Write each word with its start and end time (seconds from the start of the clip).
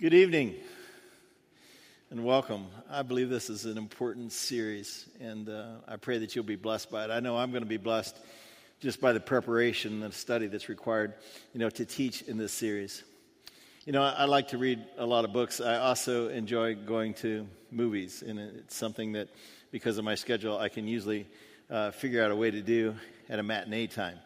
Good 0.00 0.14
evening 0.14 0.54
and 2.10 2.24
welcome. 2.24 2.68
I 2.90 3.02
believe 3.02 3.28
this 3.28 3.50
is 3.50 3.66
an 3.66 3.76
important 3.76 4.32
series, 4.32 5.06
and 5.20 5.46
uh, 5.46 5.72
I 5.86 5.96
pray 5.96 6.16
that 6.16 6.34
you'll 6.34 6.42
be 6.42 6.56
blessed 6.56 6.90
by 6.90 7.04
it. 7.04 7.10
I 7.10 7.20
know 7.20 7.36
I'm 7.36 7.50
going 7.50 7.64
to 7.64 7.68
be 7.68 7.76
blessed 7.76 8.16
just 8.80 8.98
by 8.98 9.12
the 9.12 9.20
preparation 9.20 10.02
and 10.02 10.14
study 10.14 10.46
that's 10.46 10.70
required, 10.70 11.12
you 11.52 11.60
know, 11.60 11.68
to 11.68 11.84
teach 11.84 12.22
in 12.22 12.38
this 12.38 12.50
series. 12.50 13.04
You 13.84 13.92
know, 13.92 14.02
I, 14.02 14.12
I 14.12 14.24
like 14.24 14.48
to 14.48 14.56
read 14.56 14.82
a 14.96 15.04
lot 15.04 15.26
of 15.26 15.34
books. 15.34 15.60
I 15.60 15.76
also 15.76 16.30
enjoy 16.30 16.76
going 16.76 17.12
to 17.16 17.46
movies, 17.70 18.22
and 18.26 18.38
it's 18.40 18.76
something 18.76 19.12
that, 19.12 19.28
because 19.70 19.98
of 19.98 20.04
my 20.06 20.14
schedule, 20.14 20.56
I 20.56 20.70
can 20.70 20.88
usually 20.88 21.28
uh, 21.68 21.90
figure 21.90 22.24
out 22.24 22.30
a 22.30 22.36
way 22.36 22.50
to 22.50 22.62
do 22.62 22.94
at 23.28 23.38
a 23.38 23.42
matinee 23.42 23.86
time. 23.86 24.16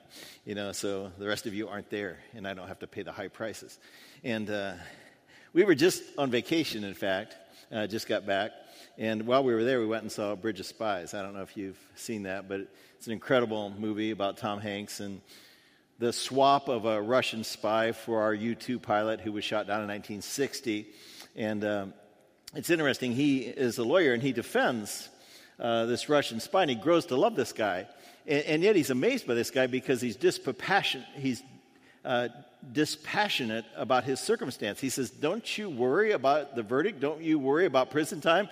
You 0.44 0.54
know, 0.54 0.70
so 0.70 1.10
the 1.18 1.26
rest 1.26 1.48
of 1.48 1.54
you 1.54 1.66
aren't 1.66 1.90
there, 1.90 2.18
and 2.32 2.46
I 2.46 2.54
don't 2.54 2.68
have 2.68 2.78
to 2.78 2.86
pay 2.86 3.02
the 3.02 3.10
high 3.10 3.26
prices. 3.26 3.80
And 4.22 4.48
uh, 4.48 4.74
we 5.54 5.62
were 5.62 5.76
just 5.76 6.02
on 6.18 6.30
vacation, 6.30 6.82
in 6.82 6.94
fact, 6.94 7.36
uh, 7.72 7.86
just 7.86 8.08
got 8.08 8.26
back. 8.26 8.50
And 8.98 9.24
while 9.24 9.44
we 9.44 9.54
were 9.54 9.62
there, 9.62 9.78
we 9.78 9.86
went 9.86 10.02
and 10.02 10.10
saw 10.10 10.34
Bridge 10.34 10.58
of 10.58 10.66
Spies. 10.66 11.14
I 11.14 11.22
don't 11.22 11.32
know 11.32 11.42
if 11.42 11.56
you've 11.56 11.78
seen 11.94 12.24
that, 12.24 12.48
but 12.48 12.68
it's 12.96 13.06
an 13.06 13.12
incredible 13.12 13.70
movie 13.70 14.10
about 14.10 14.36
Tom 14.36 14.60
Hanks 14.60 14.98
and 14.98 15.20
the 16.00 16.12
swap 16.12 16.68
of 16.68 16.86
a 16.86 17.00
Russian 17.00 17.44
spy 17.44 17.92
for 17.92 18.22
our 18.22 18.34
U 18.34 18.56
2 18.56 18.80
pilot 18.80 19.20
who 19.20 19.30
was 19.30 19.44
shot 19.44 19.68
down 19.68 19.80
in 19.80 19.88
1960. 19.88 20.88
And 21.36 21.64
um, 21.64 21.94
it's 22.54 22.70
interesting, 22.70 23.12
he 23.12 23.42
is 23.42 23.78
a 23.78 23.84
lawyer 23.84 24.12
and 24.12 24.22
he 24.22 24.32
defends 24.32 25.08
uh, 25.60 25.86
this 25.86 26.08
Russian 26.08 26.40
spy, 26.40 26.62
and 26.62 26.70
he 26.70 26.76
grows 26.76 27.06
to 27.06 27.16
love 27.16 27.36
this 27.36 27.52
guy. 27.52 27.86
And, 28.26 28.44
and, 28.44 28.62
yet 28.64 28.74
he's 28.74 28.90
amazed 28.90 29.24
by 29.24 29.34
this 29.34 29.52
guy 29.52 29.68
because 29.68 30.00
he's 30.00 30.16
dispassionate, 30.16 31.06
he's 31.14 31.44
uh, 32.04 32.28
dispassionate 32.72 33.64
about 33.76 34.04
his 34.04 34.20
circumstance. 34.20 34.80
He 34.80 34.88
says, 34.88 35.10
Don't 35.10 35.58
you 35.58 35.70
worry 35.70 36.12
about 36.12 36.54
the 36.54 36.62
verdict? 36.62 37.00
Don't 37.00 37.22
you 37.22 37.38
worry 37.38 37.66
about 37.66 37.90
prison 37.90 38.20
time? 38.20 38.48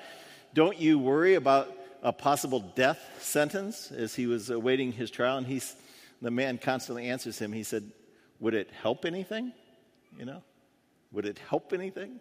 Don't 0.55 0.79
you 0.79 0.99
worry 0.99 1.35
about 1.35 1.73
a 2.03 2.13
possible 2.13 2.61
death 2.75 2.99
sentence 3.21 3.91
as 3.91 4.15
he 4.15 4.27
was 4.27 4.51
awaiting 4.51 4.93
his 4.93 5.11
trial? 5.11 5.39
And 5.39 5.47
he's, 5.47 5.75
the 6.21 6.31
man 6.31 6.59
constantly 6.59 7.09
answers 7.09 7.39
him. 7.39 7.53
He 7.53 7.63
said, 7.63 7.91
Would 8.41 8.55
it 8.55 8.71
help 8.83 9.05
anything? 9.05 9.53
You 10.19 10.27
know, 10.27 10.43
would 11.13 11.27
it 11.27 11.39
help 11.49 11.73
anything? 11.73 12.21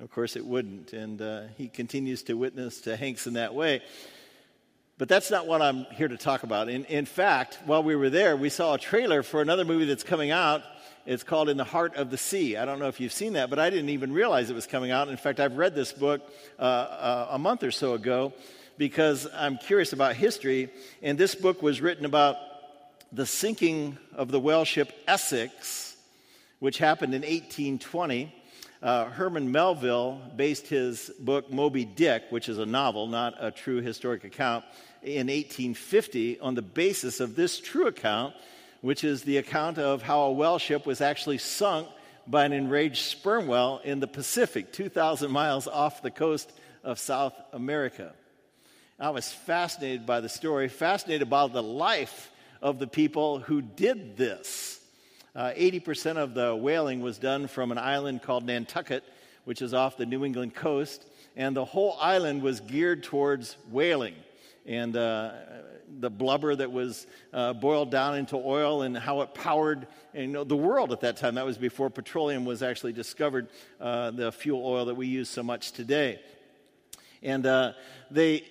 Of 0.00 0.12
course, 0.12 0.36
it 0.36 0.44
wouldn't. 0.44 0.92
And 0.92 1.20
uh, 1.20 1.42
he 1.56 1.68
continues 1.68 2.22
to 2.24 2.34
witness 2.34 2.82
to 2.82 2.96
Hanks 2.96 3.26
in 3.26 3.34
that 3.34 3.54
way. 3.54 3.82
But 4.98 5.08
that's 5.08 5.30
not 5.30 5.46
what 5.46 5.62
I'm 5.62 5.84
here 5.92 6.08
to 6.08 6.16
talk 6.16 6.42
about. 6.42 6.68
In, 6.68 6.84
in 6.86 7.06
fact, 7.06 7.60
while 7.64 7.84
we 7.84 7.94
were 7.94 8.10
there, 8.10 8.36
we 8.36 8.48
saw 8.48 8.74
a 8.74 8.78
trailer 8.78 9.22
for 9.22 9.40
another 9.40 9.64
movie 9.64 9.84
that's 9.84 10.02
coming 10.02 10.32
out. 10.32 10.62
It's 11.06 11.22
called 11.22 11.48
In 11.48 11.56
the 11.56 11.64
Heart 11.64 11.94
of 11.94 12.10
the 12.10 12.18
Sea. 12.18 12.56
I 12.56 12.64
don't 12.64 12.80
know 12.80 12.88
if 12.88 12.98
you've 12.98 13.12
seen 13.12 13.34
that, 13.34 13.48
but 13.48 13.60
I 13.60 13.70
didn't 13.70 13.90
even 13.90 14.12
realize 14.12 14.50
it 14.50 14.54
was 14.54 14.66
coming 14.66 14.90
out. 14.90 15.08
In 15.08 15.16
fact, 15.16 15.38
I've 15.38 15.56
read 15.56 15.76
this 15.76 15.92
book 15.92 16.20
uh, 16.58 16.62
uh, 16.62 17.28
a 17.30 17.38
month 17.38 17.62
or 17.62 17.70
so 17.70 17.94
ago 17.94 18.32
because 18.76 19.28
I'm 19.32 19.56
curious 19.56 19.92
about 19.92 20.16
history. 20.16 20.68
And 21.00 21.16
this 21.16 21.36
book 21.36 21.62
was 21.62 21.80
written 21.80 22.04
about 22.04 22.36
the 23.12 23.24
sinking 23.24 23.98
of 24.14 24.32
the 24.32 24.40
whale 24.40 24.64
ship 24.64 24.92
Essex, 25.06 25.96
which 26.58 26.78
happened 26.78 27.14
in 27.14 27.22
1820. 27.22 28.34
Uh, 28.80 29.06
Herman 29.06 29.50
Melville 29.50 30.20
based 30.36 30.68
his 30.68 31.10
book 31.18 31.52
Moby 31.52 31.84
Dick, 31.84 32.24
which 32.30 32.48
is 32.48 32.58
a 32.58 32.66
novel, 32.66 33.08
not 33.08 33.34
a 33.40 33.50
true 33.50 33.80
historic 33.80 34.22
account, 34.22 34.64
in 35.02 35.26
1850 35.26 36.38
on 36.38 36.54
the 36.54 36.62
basis 36.62 37.18
of 37.18 37.34
this 37.34 37.58
true 37.58 37.88
account, 37.88 38.34
which 38.80 39.02
is 39.02 39.22
the 39.22 39.38
account 39.38 39.78
of 39.78 40.02
how 40.02 40.22
a 40.22 40.32
whale 40.32 40.58
ship 40.58 40.86
was 40.86 41.00
actually 41.00 41.38
sunk 41.38 41.88
by 42.28 42.44
an 42.44 42.52
enraged 42.52 43.06
sperm 43.06 43.48
whale 43.48 43.80
in 43.82 43.98
the 43.98 44.06
Pacific, 44.06 44.72
2,000 44.72 45.30
miles 45.30 45.66
off 45.66 46.02
the 46.02 46.10
coast 46.10 46.52
of 46.84 47.00
South 47.00 47.34
America. 47.52 48.12
I 49.00 49.10
was 49.10 49.32
fascinated 49.32 50.06
by 50.06 50.20
the 50.20 50.28
story, 50.28 50.68
fascinated 50.68 51.28
by 51.28 51.48
the 51.48 51.62
life 51.62 52.30
of 52.62 52.78
the 52.78 52.86
people 52.86 53.40
who 53.40 53.60
did 53.60 54.16
this. 54.16 54.77
Uh, 55.34 55.52
80% 55.56 56.16
of 56.16 56.34
the 56.34 56.54
whaling 56.54 57.00
was 57.00 57.18
done 57.18 57.48
from 57.48 57.72
an 57.72 57.78
island 57.78 58.22
called 58.22 58.44
Nantucket, 58.44 59.04
which 59.44 59.62
is 59.62 59.74
off 59.74 59.96
the 59.96 60.06
New 60.06 60.24
England 60.24 60.54
coast, 60.54 61.06
and 61.36 61.56
the 61.56 61.64
whole 61.64 61.96
island 62.00 62.42
was 62.42 62.60
geared 62.60 63.02
towards 63.02 63.56
whaling 63.70 64.14
and 64.68 64.94
uh, 64.96 65.30
the 65.98 66.10
blubber 66.10 66.54
that 66.54 66.70
was 66.70 67.06
uh, 67.32 67.54
boiled 67.54 67.90
down 67.90 68.16
into 68.16 68.36
oil 68.36 68.82
and 68.82 68.96
how 68.96 69.22
it 69.22 69.32
powered 69.32 69.86
you 70.12 70.26
know, 70.26 70.44
the 70.44 70.56
world 70.56 70.92
at 70.92 71.00
that 71.00 71.16
time. 71.16 71.36
That 71.36 71.46
was 71.46 71.56
before 71.56 71.88
petroleum 71.88 72.44
was 72.44 72.62
actually 72.62 72.92
discovered, 72.92 73.48
uh, 73.80 74.10
the 74.10 74.30
fuel 74.30 74.64
oil 74.64 74.84
that 74.84 74.94
we 74.94 75.06
use 75.06 75.30
so 75.30 75.42
much 75.42 75.72
today. 75.72 76.20
And 77.22 77.46
uh, 77.46 77.72
they 78.10 78.44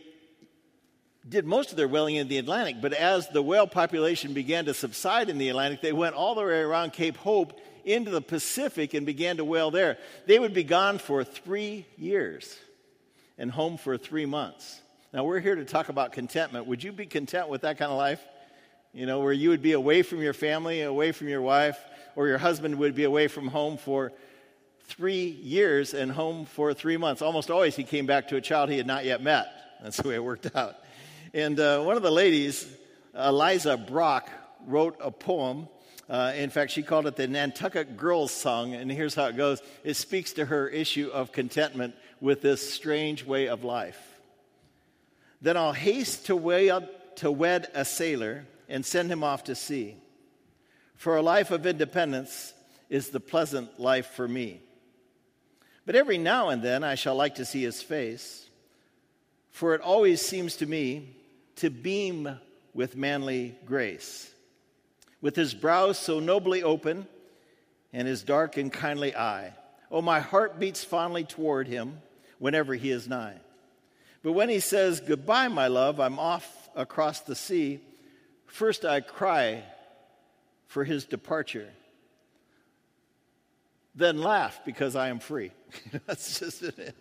did 1.27 1.45
most 1.45 1.71
of 1.71 1.77
their 1.77 1.87
whaling 1.87 2.15
in 2.15 2.27
the 2.27 2.37
Atlantic, 2.37 2.77
but 2.81 2.93
as 2.93 3.27
the 3.29 3.41
whale 3.41 3.67
population 3.67 4.33
began 4.33 4.65
to 4.65 4.73
subside 4.73 5.29
in 5.29 5.37
the 5.37 5.49
Atlantic, 5.49 5.81
they 5.81 5.93
went 5.93 6.15
all 6.15 6.35
the 6.35 6.41
way 6.41 6.59
around 6.59 6.93
Cape 6.93 7.17
Hope 7.17 7.59
into 7.83 8.11
the 8.11 8.21
Pacific 8.21 8.93
and 8.93 9.05
began 9.05 9.37
to 9.37 9.45
whale 9.45 9.71
there. 9.71 9.97
They 10.25 10.39
would 10.39 10.53
be 10.53 10.63
gone 10.63 10.99
for 10.99 11.23
three 11.23 11.85
years 11.97 12.57
and 13.37 13.51
home 13.51 13.77
for 13.77 13.97
three 13.97 14.25
months. 14.25 14.81
Now, 15.13 15.23
we're 15.23 15.39
here 15.39 15.55
to 15.55 15.65
talk 15.65 15.89
about 15.89 16.11
contentment. 16.11 16.67
Would 16.67 16.83
you 16.83 16.91
be 16.91 17.05
content 17.05 17.49
with 17.49 17.61
that 17.61 17.77
kind 17.77 17.91
of 17.91 17.97
life? 17.97 18.21
You 18.93 19.05
know, 19.05 19.19
where 19.19 19.33
you 19.33 19.49
would 19.49 19.61
be 19.61 19.73
away 19.73 20.01
from 20.01 20.21
your 20.21 20.33
family, 20.33 20.81
away 20.81 21.11
from 21.11 21.27
your 21.27 21.41
wife, 21.41 21.77
or 22.15 22.27
your 22.27 22.37
husband 22.37 22.77
would 22.79 22.95
be 22.95 23.03
away 23.03 23.27
from 23.27 23.47
home 23.47 23.77
for 23.77 24.11
three 24.85 25.25
years 25.25 25.93
and 25.93 26.11
home 26.11 26.45
for 26.45 26.73
three 26.73 26.97
months. 26.97 27.21
Almost 27.21 27.51
always 27.51 27.75
he 27.75 27.83
came 27.83 28.05
back 28.05 28.29
to 28.29 28.37
a 28.37 28.41
child 28.41 28.69
he 28.69 28.77
had 28.77 28.87
not 28.87 29.05
yet 29.05 29.21
met. 29.21 29.47
That's 29.81 29.97
the 29.97 30.09
way 30.09 30.15
it 30.15 30.23
worked 30.23 30.55
out. 30.55 30.77
And 31.33 31.59
uh, 31.59 31.81
one 31.81 31.97
of 31.97 32.03
the 32.03 32.11
ladies, 32.11 32.67
Eliza 33.13 33.75
Brock, 33.75 34.29
wrote 34.65 34.97
a 35.01 35.11
poem. 35.11 35.67
Uh, 36.09 36.31
in 36.35 36.49
fact, 36.49 36.71
she 36.71 36.83
called 36.83 37.05
it 37.05 37.17
the 37.17 37.27
Nantucket 37.27 37.97
Girls 37.97 38.31
Song, 38.31 38.73
and 38.73 38.89
here's 38.89 39.13
how 39.13 39.25
it 39.25 39.35
goes 39.35 39.61
it 39.83 39.95
speaks 39.95 40.33
to 40.33 40.45
her 40.45 40.69
issue 40.69 41.09
of 41.09 41.33
contentment 41.33 41.95
with 42.21 42.41
this 42.41 42.73
strange 42.73 43.25
way 43.25 43.47
of 43.47 43.65
life. 43.65 43.99
Then 45.41 45.57
I'll 45.57 45.73
haste 45.73 46.25
to, 46.27 46.87
to 47.17 47.31
wed 47.31 47.67
a 47.73 47.83
sailor 47.83 48.45
and 48.69 48.85
send 48.85 49.11
him 49.11 49.23
off 49.23 49.45
to 49.45 49.55
sea. 49.55 49.97
For 50.95 51.17
a 51.17 51.21
life 51.21 51.51
of 51.51 51.65
independence 51.65 52.53
is 52.89 53.09
the 53.09 53.19
pleasant 53.19 53.79
life 53.79 54.07
for 54.11 54.27
me. 54.27 54.61
But 55.85 55.95
every 55.95 56.17
now 56.17 56.49
and 56.49 56.63
then 56.63 56.83
I 56.83 56.95
shall 56.95 57.15
like 57.15 57.35
to 57.35 57.45
see 57.45 57.63
his 57.63 57.81
face, 57.81 58.46
for 59.57 59.73
it 59.73 59.81
always 59.81 60.21
seems 60.21 60.57
to 60.57 60.67
me 60.67 61.15
to 61.55 61.71
beam 61.71 62.29
with 62.75 62.95
manly 62.95 63.55
grace. 63.65 64.31
With 65.19 65.35
his 65.35 65.55
brows 65.55 65.97
so 65.97 66.19
nobly 66.19 66.61
open 66.61 67.07
and 67.91 68.07
his 68.07 68.21
dark 68.21 68.57
and 68.57 68.71
kindly 68.71 69.15
eye, 69.15 69.53
oh, 69.89 70.03
my 70.03 70.19
heart 70.19 70.59
beats 70.59 70.83
fondly 70.83 71.23
toward 71.23 71.67
him 71.67 72.03
whenever 72.37 72.75
he 72.75 72.91
is 72.91 73.07
nigh. 73.07 73.33
But 74.21 74.33
when 74.33 74.47
he 74.47 74.59
says, 74.59 74.99
Goodbye, 74.99 75.47
my 75.47 75.69
love, 75.69 75.99
I'm 75.99 76.19
off 76.19 76.69
across 76.75 77.21
the 77.21 77.35
sea, 77.35 77.79
first 78.45 78.85
I 78.85 79.01
cry 79.01 79.63
for 80.67 80.83
his 80.83 81.03
departure, 81.05 81.69
then 83.97 84.19
laugh 84.19 84.61
because 84.63 84.95
I 84.95 85.09
am 85.09 85.19
free. 85.19 85.51
That's 86.05 86.39
just 86.39 86.61
an 86.61 86.93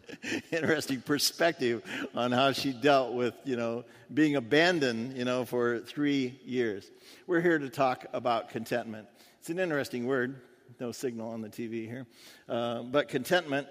interesting 0.50 1.02
perspective 1.02 1.82
on 2.14 2.32
how 2.32 2.52
she 2.52 2.72
dealt 2.72 3.12
with, 3.12 3.34
you 3.44 3.56
know, 3.56 3.84
being 4.12 4.36
abandoned, 4.36 5.16
you 5.16 5.26
know, 5.26 5.44
for 5.44 5.80
three 5.80 6.40
years. 6.44 6.90
We're 7.26 7.42
here 7.42 7.58
to 7.58 7.68
talk 7.68 8.06
about 8.14 8.48
contentment. 8.48 9.06
It's 9.40 9.50
an 9.50 9.58
interesting 9.58 10.06
word. 10.06 10.40
No 10.80 10.90
signal 10.90 11.30
on 11.30 11.42
the 11.42 11.48
TV 11.48 11.86
here. 11.86 12.06
Uh, 12.48 12.82
but 12.82 13.08
contentment 13.08 13.68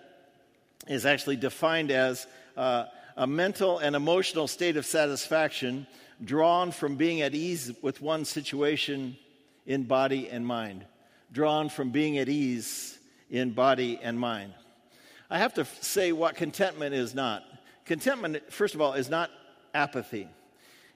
is 0.87 1.05
actually 1.05 1.35
defined 1.35 1.89
as 1.89 2.27
uh, 2.55 2.85
a 3.17 3.25
mental 3.25 3.79
and 3.79 3.95
emotional 3.95 4.47
state 4.47 4.77
of 4.77 4.85
satisfaction 4.85 5.87
drawn 6.23 6.71
from 6.71 6.95
being 6.95 7.21
at 7.21 7.33
ease 7.33 7.71
with 7.81 8.01
one 8.01 8.23
situation 8.23 9.17
in 9.65 9.83
body 9.83 10.29
and 10.29 10.45
mind. 10.45 10.85
Drawn 11.31 11.69
from 11.69 11.89
being 11.89 12.19
at 12.19 12.29
ease 12.29 12.99
in 13.29 13.51
body 13.51 13.99
and 14.01 14.19
mind. 14.19 14.53
I 15.29 15.39
have 15.39 15.53
to 15.55 15.65
say 15.81 16.11
what 16.11 16.35
contentment 16.35 16.93
is 16.93 17.15
not. 17.15 17.43
Contentment, 17.85 18.51
first 18.51 18.75
of 18.75 18.81
all, 18.81 18.93
is 18.93 19.09
not 19.09 19.31
apathy. 19.73 20.27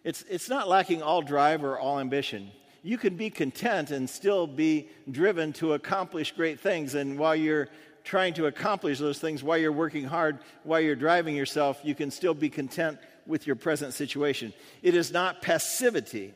It's, 0.04 0.24
it's 0.30 0.50
not 0.50 0.68
lacking 0.68 1.02
all 1.02 1.22
drive 1.22 1.64
or 1.64 1.78
all 1.78 2.00
ambition. 2.00 2.52
You 2.82 2.98
can 2.98 3.16
be 3.16 3.30
content 3.30 3.92
and 3.92 4.10
still 4.10 4.48
be 4.48 4.90
driven 5.12 5.52
to 5.54 5.74
accomplish 5.74 6.32
great 6.32 6.60
things. 6.60 6.96
And 6.96 7.20
while 7.20 7.36
you're 7.36 7.70
trying 8.04 8.34
to 8.36 8.46
accomplish 8.46 8.98
those 9.00 9.20
things 9.20 9.44
while 9.44 9.58
you're 9.58 9.72
working 9.72 10.06
hard, 10.06 10.40
while 10.64 10.80
you're 10.80 10.96
driving 10.96 11.36
yourself, 11.36 11.80
you 11.84 11.94
can 11.94 12.10
still 12.10 12.34
be 12.34 12.50
content 12.50 12.98
with 13.28 13.46
your 13.46 13.56
present 13.56 13.94
situation. 13.94 14.54
It 14.82 14.96
is 14.96 15.12
not 15.12 15.42
passivity. 15.42 16.34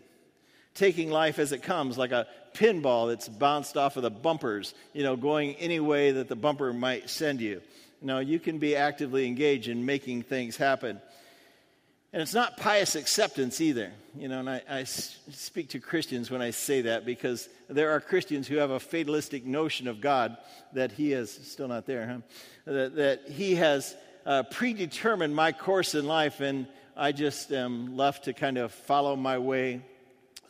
Taking 0.73 1.11
life 1.11 1.39
as 1.39 1.51
it 1.51 1.63
comes, 1.63 1.97
like 1.97 2.11
a 2.11 2.27
pinball 2.53 3.09
that's 3.09 3.27
bounced 3.27 3.77
off 3.77 3.97
of 3.97 4.03
the 4.03 4.09
bumpers, 4.09 4.73
you 4.93 5.03
know, 5.03 5.15
going 5.15 5.55
any 5.55 5.79
way 5.79 6.11
that 6.11 6.27
the 6.27 6.35
bumper 6.35 6.73
might 6.73 7.09
send 7.09 7.41
you. 7.41 7.61
No, 8.01 8.19
you 8.19 8.39
can 8.39 8.59
be 8.59 8.75
actively 8.75 9.25
engaged 9.27 9.67
in 9.67 9.85
making 9.85 10.23
things 10.23 10.57
happen. 10.57 10.99
And 12.11 12.21
it's 12.21 12.33
not 12.33 12.57
pious 12.57 12.95
acceptance 12.95 13.59
either. 13.59 13.91
You 14.15 14.27
know, 14.27 14.39
and 14.39 14.49
I, 14.49 14.61
I, 14.69 14.83
speak 14.83 15.69
to 15.69 15.79
Christians 15.79 16.29
when 16.29 16.41
I 16.41 16.51
say 16.51 16.81
that 16.81 17.05
because 17.05 17.49
there 17.69 17.91
are 17.91 17.99
Christians 17.99 18.47
who 18.47 18.57
have 18.57 18.69
a 18.69 18.79
fatalistic 18.79 19.45
notion 19.45 19.87
of 19.87 19.99
God 19.99 20.37
that 20.73 20.91
He 20.91 21.13
is 21.13 21.31
still 21.31 21.67
not 21.67 21.87
there, 21.87 22.07
huh? 22.07 22.71
That, 22.71 22.95
that 22.97 23.29
He 23.29 23.55
has 23.55 23.95
uh, 24.27 24.43
predetermined 24.43 25.35
my 25.35 25.53
course 25.53 25.95
in 25.95 26.05
life 26.05 26.39
and 26.39 26.67
I 26.95 27.11
just 27.11 27.51
am 27.51 27.97
left 27.97 28.25
to 28.25 28.33
kind 28.33 28.59
of 28.59 28.71
follow 28.71 29.15
my 29.15 29.39
way 29.39 29.81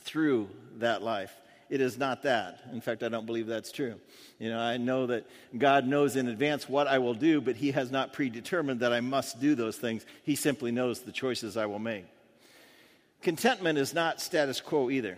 through 0.04 0.50
that 0.78 1.02
life. 1.02 1.34
It 1.70 1.82
is 1.82 1.98
not 1.98 2.24
that. 2.24 2.60
In 2.72 2.82
fact, 2.82 3.02
I 3.02 3.10
don't 3.10 3.26
believe 3.26 3.48
that's 3.48 3.72
true. 3.72 3.96
You 4.38 4.50
know, 4.50 4.60
I 4.60 4.78
know 4.78 5.08
that 5.08 5.26
God 5.58 5.88
knows 5.88 6.16
in 6.16 6.28
advance 6.28 6.70
what 6.70 6.88
I 6.88 7.00
will 7.00 7.14
do, 7.14 7.42
but 7.42 7.56
He 7.56 7.72
has 7.72 7.90
not 7.90 8.14
predetermined 8.14 8.82
that 8.82 8.94
I 8.94 9.02
must 9.02 9.40
do 9.40 9.56
those 9.56 9.78
things. 9.78 10.06
He 10.24 10.36
simply 10.36 10.72
knows 10.72 11.00
the 11.00 11.12
choices 11.12 11.58
I 11.58 11.66
will 11.66 11.80
make. 11.80 12.06
Contentment 13.22 13.80
is 13.80 13.94
not 13.94 14.22
status 14.22 14.62
quo 14.62 14.90
either, 14.90 15.18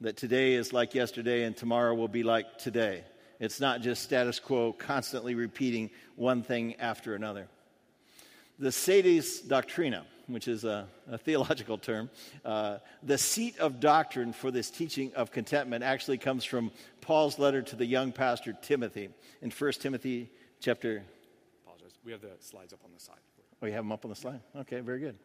that 0.00 0.16
today 0.16 0.54
is 0.54 0.72
like 0.72 0.94
yesterday 0.94 1.44
and 1.44 1.56
tomorrow 1.56 1.94
will 1.94 2.08
be 2.08 2.24
like 2.24 2.58
today. 2.58 3.04
It's 3.38 3.60
not 3.60 3.80
just 3.80 4.02
status 4.02 4.38
quo, 4.38 4.72
constantly 4.72 5.34
repeating 5.34 5.90
one 6.16 6.42
thing 6.42 6.74
after 6.76 7.14
another. 7.14 7.46
The 8.58 8.72
Sedes 8.72 9.42
Doctrinae 9.42 10.02
which 10.26 10.48
is 10.48 10.64
a, 10.64 10.86
a 11.10 11.18
theological 11.18 11.78
term, 11.78 12.10
uh, 12.44 12.78
the 13.02 13.18
seat 13.18 13.58
of 13.58 13.80
doctrine 13.80 14.32
for 14.32 14.50
this 14.50 14.70
teaching 14.70 15.12
of 15.14 15.30
contentment 15.30 15.84
actually 15.84 16.18
comes 16.18 16.44
from 16.44 16.70
Paul's 17.00 17.38
letter 17.38 17.62
to 17.62 17.76
the 17.76 17.86
young 17.86 18.12
pastor 18.12 18.56
Timothy 18.62 19.08
in 19.42 19.50
1 19.50 19.72
Timothy 19.72 20.30
chapter. 20.60 21.02
Apologize. 21.64 21.98
We 22.04 22.12
have 22.12 22.20
the 22.20 22.32
slides 22.40 22.72
up 22.72 22.80
on 22.84 22.90
the 22.92 23.00
side. 23.00 23.16
Oh, 23.62 23.66
you 23.66 23.72
have 23.72 23.84
them 23.84 23.92
up 23.92 24.04
on 24.04 24.10
the 24.10 24.16
slide? 24.16 24.40
Okay, 24.54 24.80
very 24.80 25.00
good. 25.00 25.16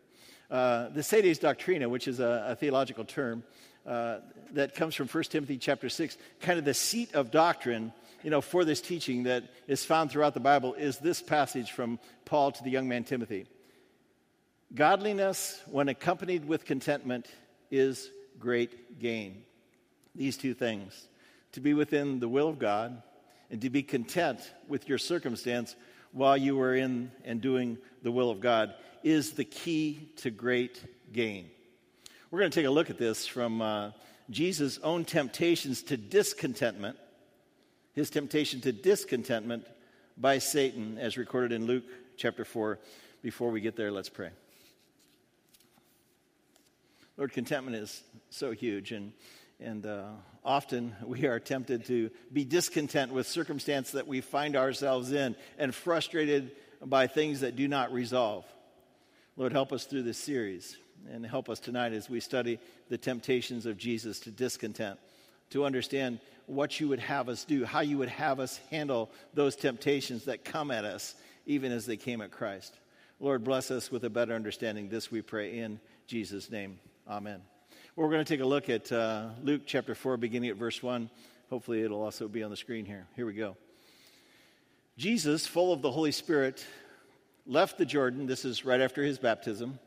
Uh, 0.50 0.90
the 0.90 1.04
Sedes 1.04 1.40
Doctrinae, 1.40 1.90
which 1.90 2.08
is 2.08 2.20
a, 2.20 2.46
a 2.50 2.56
theological 2.56 3.04
term 3.04 3.44
uh, 3.86 4.20
that 4.54 4.76
comes 4.76 4.96
from 4.96 5.08
1 5.08 5.24
Timothy 5.26 5.58
chapter 5.58 5.90
6, 5.90 6.18
kind 6.40 6.60
of 6.60 6.66
the 6.66 6.74
seat 6.74 7.14
of 7.14 7.32
doctrine 7.32 7.92
you 8.24 8.30
know, 8.30 8.42
for 8.42 8.66
this 8.66 8.82
teaching 8.82 9.24
that 9.24 9.44
is 9.68 9.84
found 9.84 10.12
throughout 10.12 10.34
the 10.34 10.40
Bible 10.40 10.74
is 10.76 10.98
this 11.00 11.22
passage 11.22 11.72
from 11.72 12.00
Paul 12.26 12.52
to 12.52 12.64
the 12.64 12.70
young 12.70 12.88
man 12.88 13.04
Timothy. 13.04 13.48
Godliness, 14.74 15.62
when 15.70 15.90
accompanied 15.90 16.46
with 16.46 16.64
contentment, 16.64 17.28
is 17.70 18.10
great 18.40 19.00
gain. 19.00 19.44
These 20.16 20.38
two 20.38 20.54
things 20.54 21.08
to 21.54 21.60
be 21.60 21.74
within 21.74 22.20
the 22.20 22.30
will 22.30 22.48
of 22.48 22.58
God 22.58 23.02
and 23.50 23.62
to 23.62 23.70
be 23.70 23.84
content 23.84 24.40
with 24.70 24.88
your 24.88 24.98
circumstance 24.98 25.76
while 26.14 26.38
you 26.38 26.60
are 26.62 26.74
in 26.74 27.12
and 27.26 27.42
doing 27.42 27.78
the 28.02 28.12
will 28.12 28.30
of 28.30 28.40
God 28.40 28.74
is 29.04 29.34
the 29.34 29.44
key 29.44 30.10
to 30.18 30.30
great 30.30 30.82
gain. 31.12 31.50
We're 32.30 32.40
going 32.40 32.52
to 32.52 32.60
take 32.60 32.68
a 32.68 32.72
look 32.72 32.90
at 32.90 32.98
this 32.98 33.28
from 33.28 33.62
uh, 33.62 33.92
Jesus' 34.30 34.80
own 34.84 35.04
temptations 35.04 35.84
to 35.84 35.98
discontentment, 35.98 36.98
his 37.94 38.10
temptation 38.10 38.62
to 38.62 38.72
discontentment 38.72 39.68
by 40.18 40.38
Satan, 40.38 40.98
as 40.98 41.18
recorded 41.18 41.52
in 41.52 41.66
Luke 41.66 41.84
chapter 42.16 42.46
4. 42.46 42.80
Before 43.22 43.52
we 43.52 43.60
get 43.60 43.76
there, 43.76 43.92
let's 43.92 44.10
pray. 44.10 44.30
Lord, 47.22 47.34
contentment 47.34 47.76
is 47.78 48.04
so 48.32 48.50
huge, 48.50 48.92
and, 48.92 49.14
and 49.60 49.86
uh, 49.86 50.06
often 50.44 50.96
we 51.06 51.28
are 51.28 51.40
tempted 51.40 51.86
to 51.86 52.10
be 52.34 52.44
discontent 52.44 53.14
with 53.14 53.28
circumstance 53.28 53.92
that 53.92 54.08
we 54.08 54.22
find 54.22 54.56
ourselves 54.56 55.12
in 55.12 55.36
and 55.60 55.76
frustrated 55.76 56.50
by 56.84 57.06
things 57.06 57.42
that 57.42 57.56
do 57.56 57.68
not 57.68 57.94
resolve. 57.94 58.44
Lord, 59.38 59.52
help 59.52 59.72
us 59.72 59.86
through 59.86 60.02
this 60.02 60.18
series 60.18 60.76
and 61.12 61.24
help 61.24 61.48
us 61.48 61.60
tonight 61.60 61.94
as 61.94 62.10
we 62.10 62.20
study 62.20 62.58
the 62.90 62.98
temptations 62.98 63.68
of 63.68 63.78
Jesus 63.78 64.20
to 64.22 64.32
discontent, 64.32 64.98
to 65.52 65.64
understand 65.64 66.20
what 66.48 66.80
you 66.80 66.88
would 66.88 66.98
have 67.02 67.30
us 67.30 67.46
do, 67.46 67.66
how 67.66 67.82
you 67.82 68.00
would 68.00 68.10
have 68.10 68.40
us 68.40 68.60
handle 68.72 69.12
those 69.36 69.56
temptations 69.56 70.26
that 70.26 70.44
come 70.44 70.72
at 70.72 70.86
us, 70.86 71.14
even 71.46 71.72
as 71.72 71.86
they 71.86 71.98
came 71.98 72.22
at 72.22 72.32
Christ. 72.32 72.74
Lord, 73.20 73.44
bless 73.44 73.70
us 73.70 73.92
with 73.92 74.06
a 74.06 74.10
better 74.10 74.34
understanding. 74.34 74.90
This 74.90 75.12
we 75.12 75.22
pray 75.22 75.60
in 75.60 75.80
Jesus' 76.08 76.50
name. 76.50 76.80
Amen. 77.08 77.42
Well, 77.96 78.08
we're 78.08 78.14
going 78.14 78.24
to 78.24 78.34
take 78.34 78.42
a 78.42 78.48
look 78.48 78.70
at 78.70 78.92
uh, 78.92 79.30
Luke 79.44 79.64
chapter 79.66 79.96
4, 79.96 80.18
beginning 80.18 80.50
at 80.50 80.56
verse 80.56 80.82
1. 80.84 81.10
Hopefully, 81.50 81.82
it'll 81.82 82.02
also 82.02 82.28
be 82.28 82.44
on 82.44 82.52
the 82.52 82.58
screen 82.58 82.86
here. 82.86 83.08
Here 83.16 83.26
we 83.26 83.34
go. 83.34 83.58
Jesus, 84.98 85.48
full 85.48 85.74
of 85.74 85.82
the 85.82 85.92
Holy 85.92 86.12
Spirit, 86.12 86.66
left 87.48 87.78
the 87.78 87.86
Jordan. 87.86 88.28
This 88.28 88.46
is 88.46 88.64
right 88.64 88.80
after 88.80 89.04
his 89.04 89.18
baptism, 89.18 89.80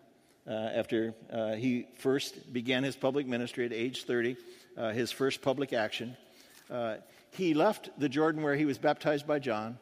uh, 0.47 0.51
after 0.51 1.15
uh, 1.33 1.53
he 1.53 1.87
first 1.99 2.53
began 2.53 2.83
his 2.83 2.97
public 2.97 3.27
ministry 3.27 3.65
at 3.65 3.73
age 3.73 4.05
30, 4.05 4.37
uh, 4.77 4.91
his 4.91 5.13
first 5.13 5.41
public 5.41 5.73
action. 5.73 6.17
Uh, 6.69 6.97
he 7.31 7.55
left 7.55 7.91
the 7.99 8.09
Jordan 8.09 8.43
where 8.43 8.57
he 8.57 8.65
was 8.65 8.77
baptized 8.77 9.27
by 9.27 9.39
John 9.39 9.79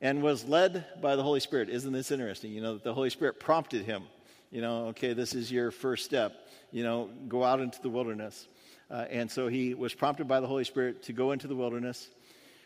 and 0.00 0.22
was 0.22 0.44
led 0.44 0.84
by 1.00 1.14
the 1.14 1.22
Holy 1.22 1.40
Spirit. 1.40 1.68
Isn't 1.68 1.92
this 1.92 2.10
interesting? 2.10 2.50
You 2.52 2.62
know, 2.62 2.74
that 2.74 2.84
the 2.84 2.94
Holy 2.94 3.10
Spirit 3.10 3.38
prompted 3.38 3.84
him. 3.84 4.02
You 4.50 4.60
know, 4.60 4.86
okay, 4.86 5.12
this 5.12 5.34
is 5.34 5.50
your 5.50 5.70
first 5.70 6.04
step 6.04 6.44
you 6.74 6.82
know, 6.82 7.08
go 7.28 7.44
out 7.44 7.60
into 7.60 7.80
the 7.80 7.88
wilderness. 7.88 8.48
Uh, 8.90 9.06
and 9.08 9.30
so 9.30 9.46
he 9.46 9.74
was 9.74 9.94
prompted 9.94 10.26
by 10.26 10.40
the 10.40 10.46
Holy 10.48 10.64
Spirit 10.64 11.04
to 11.04 11.12
go 11.12 11.30
into 11.30 11.46
the 11.46 11.54
wilderness, 11.54 12.10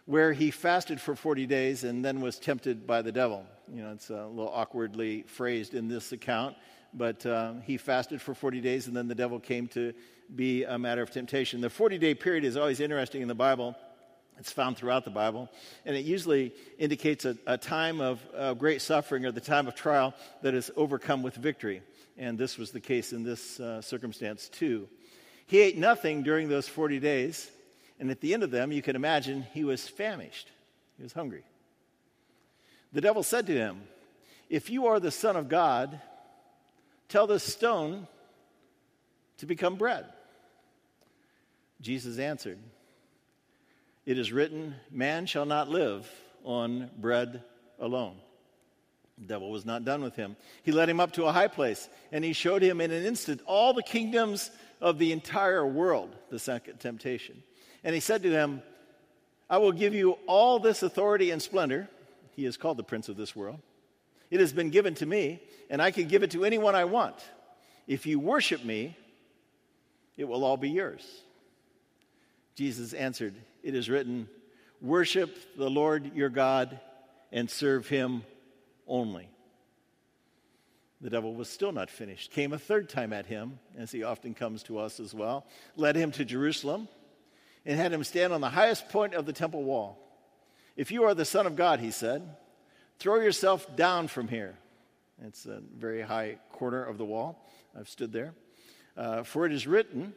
where 0.06 0.32
he 0.32 0.50
fasted 0.50 0.98
for 0.98 1.14
40 1.14 1.44
days 1.44 1.84
and 1.84 2.02
then 2.02 2.22
was 2.22 2.38
tempted 2.38 2.86
by 2.86 3.02
the 3.02 3.12
devil. 3.12 3.44
You 3.70 3.82
know, 3.82 3.92
it's 3.92 4.08
a 4.08 4.26
little 4.26 4.50
awkwardly 4.50 5.25
phrased 5.26 5.75
in 5.75 5.88
this 5.88 6.12
account, 6.12 6.56
but 6.94 7.25
uh, 7.26 7.52
he 7.64 7.76
fasted 7.76 8.22
for 8.22 8.34
40 8.34 8.62
days 8.62 8.86
and 8.86 8.96
then 8.96 9.08
the 9.08 9.14
devil 9.14 9.38
came 9.38 9.69
to 9.69 9.92
be 10.34 10.64
a 10.64 10.78
matter 10.78 11.02
of 11.02 11.10
temptation. 11.10 11.60
The 11.60 11.69
40 11.69 11.98
day 11.98 12.14
period 12.14 12.44
is 12.44 12.56
always 12.56 12.80
interesting 12.80 13.20
in 13.20 13.28
the 13.28 13.34
Bible. 13.34 13.76
It's 14.38 14.52
found 14.52 14.76
throughout 14.76 15.05
the 15.05 15.11
Bible, 15.11 15.49
and 15.85 15.96
it 15.96 16.05
usually 16.05 16.52
indicates 16.79 17.25
a, 17.25 17.37
a 17.46 17.58
time 17.58 18.00
of 18.00 18.20
uh, 18.37 18.55
great 18.55 18.81
suffering 18.81 19.26
or 19.26 19.32
the 19.32 19.40
time 19.40 19.67
of 19.67 19.75
trial 19.75 20.14
that 20.43 20.55
is 20.55 20.70
overcome 20.76 21.23
with 21.23 21.35
victory 21.35 21.82
and 22.19 22.37
this 22.37 22.58
was 22.58 22.73
the 22.73 22.81
case 22.81 23.12
in 23.12 23.23
this 23.23 23.61
uh, 23.61 23.81
circumstance 23.81 24.49
too. 24.49 24.88
He 25.46 25.61
ate 25.61 25.79
nothing 25.79 26.23
during 26.23 26.49
those 26.49 26.69
40 26.69 26.99
days, 26.99 27.49
and 27.99 28.11
at 28.11 28.20
the 28.20 28.35
end 28.35 28.43
of 28.43 28.50
them, 28.50 28.73
you 28.73 28.82
can 28.82 28.96
imagine 28.96 29.46
he 29.55 29.64
was 29.64 29.88
famished. 29.88 30.50
He 30.96 31.05
was 31.05 31.12
hungry. 31.12 31.44
The 32.93 33.00
devil 33.00 33.23
said 33.23 33.46
to 33.46 33.52
him, 33.52 33.82
If 34.50 34.69
you 34.69 34.87
are 34.88 35.00
the 35.00 35.11
Son 35.11 35.37
of 35.37 35.49
God, 35.49 36.00
tell 37.09 37.26
this 37.26 37.45
stone 37.45 38.09
to 39.38 39.47
become 39.47 39.76
bread. 39.76 40.04
Jesus 41.80 42.18
answered, 42.18 42.59
It 44.09 44.17
is 44.19 44.33
written, 44.33 44.75
Man 44.91 45.27
shall 45.27 45.45
not 45.45 45.69
live 45.69 46.11
on 46.43 46.88
bread 46.97 47.43
alone. 47.79 48.17
The 49.19 49.27
devil 49.27 49.50
was 49.50 49.67
not 49.67 49.85
done 49.85 50.03
with 50.03 50.17
him. 50.17 50.35
He 50.62 50.73
led 50.73 50.88
him 50.88 50.99
up 50.99 51.12
to 51.12 51.27
a 51.27 51.33
high 51.33 51.49
place, 51.49 51.91
and 52.11 52.25
he 52.25 52.33
showed 52.33 52.62
him 52.62 52.81
in 52.81 52.91
an 52.91 53.05
instant 53.05 53.43
all 53.45 53.75
the 53.75 53.83
kingdoms 53.83 54.50
of 54.81 54.99
the 54.99 55.12
entire 55.12 55.67
world, 55.67 56.17
the 56.31 56.38
second 56.38 56.81
temptation. 56.81 57.43
And 57.85 57.95
he 57.95 58.00
said 58.00 58.23
to 58.23 58.31
him, 58.31 58.62
I 59.50 59.59
will 59.59 59.73
give 59.73 59.93
you 59.93 60.17
all 60.27 60.59
this 60.59 60.83
authority 60.83 61.31
and 61.31 61.43
splendor. 61.43 61.87
He 62.35 62.47
is 62.47 62.57
called 62.57 62.79
the 62.79 62.85
prince 62.85 63.11
of 63.11 63.19
this 63.19 63.37
world. 63.37 63.61
It 64.31 64.41
has 64.41 64.55
been 64.55 64.71
given 64.71 64.95
to 64.95 65.05
me, 65.05 65.43
and 65.69 65.83
I 65.83 65.91
can 65.91 66.09
give 66.09 66.23
it 66.23 66.31
to 66.31 66.47
anyone 66.47 66.75
I 66.75 66.87
want. 66.87 67.17
If 67.87 68.07
you 68.07 68.19
worship 68.19 68.65
me, 68.65 68.97
it 70.17 70.25
will 70.25 70.47
all 70.47 70.57
be 70.57 70.71
yours. 70.71 71.07
Jesus 72.59 72.93
answered, 72.93 73.37
It 73.62 73.77
is 73.77 73.88
written, 73.88 74.29
Worship 74.81 75.57
the 75.57 75.71
Lord 75.71 76.17
your 76.17 76.29
God 76.29 76.81
and 77.31 77.49
serve 77.49 77.87
him 77.87 78.25
only. 78.85 79.29
The 81.00 81.09
devil 81.09 81.37
was 81.37 81.49
still 81.49 81.71
not 81.71 81.88
finished, 81.88 82.33
came 82.33 82.53
a 82.53 82.59
third 82.59 82.88
time 82.88 83.12
at 83.12 83.27
him, 83.27 83.61
as 83.77 83.93
he 83.93 84.03
often 84.03 84.35
comes 84.35 84.65
to 84.65 84.81
us 84.81 84.99
as 84.99 85.15
well, 85.15 85.47
led 85.77 85.95
him 85.95 86.11
to 86.11 86.25
Jerusalem, 86.25 86.88
and 87.65 87.79
had 87.79 87.93
him 87.93 88.03
stand 88.03 88.33
on 88.33 88.41
the 88.41 88.50
highest 88.50 88.88
point 88.88 89.15
of 89.15 89.25
the 89.25 89.33
temple 89.33 89.62
wall. 89.62 89.97
If 90.75 90.91
you 90.91 91.05
are 91.05 91.15
the 91.15 91.25
Son 91.25 91.47
of 91.47 91.55
God, 91.55 91.79
he 91.79 91.93
said, 91.93 92.29
throw 92.99 93.21
yourself 93.21 93.77
down 93.77 94.09
from 94.09 94.27
here. 94.27 94.59
It's 95.25 95.47
a 95.47 95.62
very 95.77 96.03
high 96.03 96.38
corner 96.50 96.83
of 96.83 96.99
the 96.99 97.05
wall. 97.05 97.49
I've 97.79 97.88
stood 97.88 98.12
there. 98.12 98.35
Uh, 98.97 99.23
for 99.23 99.47
it 99.47 99.53
is 99.53 99.65
written, 99.65 100.12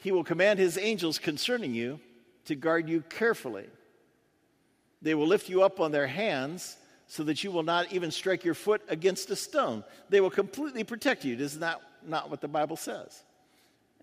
He 0.00 0.12
will 0.12 0.24
command 0.24 0.58
His 0.58 0.76
angels 0.76 1.18
concerning 1.18 1.74
you 1.74 2.00
to 2.46 2.54
guard 2.54 2.88
you 2.88 3.02
carefully. 3.02 3.66
They 5.02 5.14
will 5.14 5.26
lift 5.26 5.48
you 5.48 5.62
up 5.62 5.80
on 5.80 5.92
their 5.92 6.06
hands 6.06 6.76
so 7.06 7.24
that 7.24 7.42
you 7.42 7.50
will 7.50 7.62
not 7.62 7.92
even 7.92 8.10
strike 8.10 8.44
your 8.44 8.54
foot 8.54 8.82
against 8.88 9.30
a 9.30 9.36
stone. 9.36 9.84
They 10.08 10.20
will 10.20 10.30
completely 10.30 10.84
protect 10.84 11.24
you. 11.24 11.36
Isn't 11.36 11.60
that 11.60 11.80
not 12.06 12.30
what 12.30 12.40
the 12.40 12.48
Bible 12.48 12.76
says? 12.76 13.22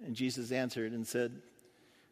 And 0.05 0.15
Jesus 0.15 0.51
answered 0.51 0.91
and 0.91 1.07
said, 1.07 1.31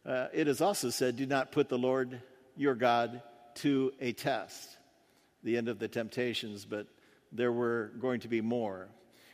uh, 0.05 0.27
It 0.33 0.47
is 0.47 0.61
also 0.61 0.89
said, 0.89 1.17
Do 1.17 1.25
not 1.25 1.51
put 1.51 1.69
the 1.69 1.77
Lord 1.77 2.21
your 2.55 2.75
God 2.75 3.21
to 3.55 3.93
a 3.99 4.13
test. 4.13 4.77
The 5.43 5.57
end 5.57 5.67
of 5.67 5.79
the 5.79 5.87
temptations, 5.87 6.65
but 6.65 6.87
there 7.31 7.51
were 7.51 7.91
going 7.99 8.21
to 8.21 8.27
be 8.27 8.41
more. 8.41 8.87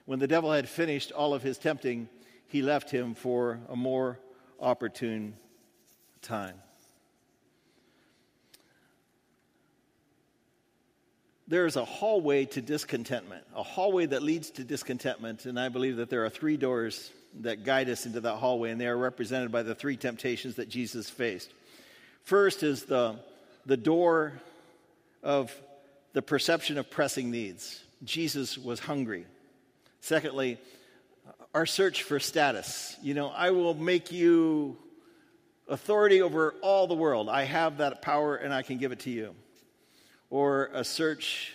When 0.05 0.19
the 0.19 0.27
devil 0.27 0.51
had 0.51 0.67
finished 0.67 1.11
all 1.11 1.33
of 1.33 1.43
his 1.43 1.57
tempting, 1.57 2.09
he 2.47 2.61
left 2.61 2.89
him 2.89 3.13
for 3.13 3.59
a 3.69 3.75
more 3.75 4.19
opportune 4.61 5.33
time. 6.21 6.55
There 11.47 11.65
is 11.65 11.75
a 11.75 11.83
hallway 11.83 12.45
to 12.45 12.61
discontentment, 12.61 13.43
a 13.53 13.63
hallway 13.63 14.05
that 14.05 14.23
leads 14.23 14.51
to 14.51 14.63
discontentment, 14.63 15.45
and 15.45 15.59
I 15.59 15.67
believe 15.67 15.97
that 15.97 16.09
there 16.09 16.23
are 16.23 16.29
three 16.29 16.55
doors 16.55 17.11
that 17.41 17.65
guide 17.65 17.89
us 17.89 18.05
into 18.05 18.21
that 18.21 18.35
hallway, 18.35 18.71
and 18.71 18.79
they 18.79 18.87
are 18.87 18.97
represented 18.97 19.51
by 19.51 19.63
the 19.63 19.75
three 19.75 19.97
temptations 19.97 20.55
that 20.55 20.69
Jesus 20.69 21.09
faced. 21.09 21.51
First 22.23 22.63
is 22.63 22.83
the, 22.83 23.19
the 23.65 23.75
door 23.75 24.33
of 25.23 25.53
the 26.13 26.21
perception 26.21 26.77
of 26.77 26.89
pressing 26.89 27.31
needs. 27.31 27.83
Jesus 28.03 28.57
was 28.57 28.79
hungry. 28.79 29.25
Secondly, 29.99 30.57
our 31.53 31.65
search 31.65 32.03
for 32.03 32.19
status. 32.19 32.95
You 33.01 33.13
know, 33.13 33.29
I 33.29 33.51
will 33.51 33.73
make 33.73 34.11
you 34.11 34.77
authority 35.67 36.21
over 36.21 36.55
all 36.61 36.87
the 36.87 36.95
world. 36.95 37.29
I 37.29 37.43
have 37.43 37.77
that 37.77 38.01
power 38.01 38.35
and 38.35 38.53
I 38.53 38.61
can 38.61 38.77
give 38.77 38.91
it 38.91 39.01
to 39.01 39.09
you. 39.09 39.35
Or 40.29 40.69
a 40.73 40.83
search 40.83 41.53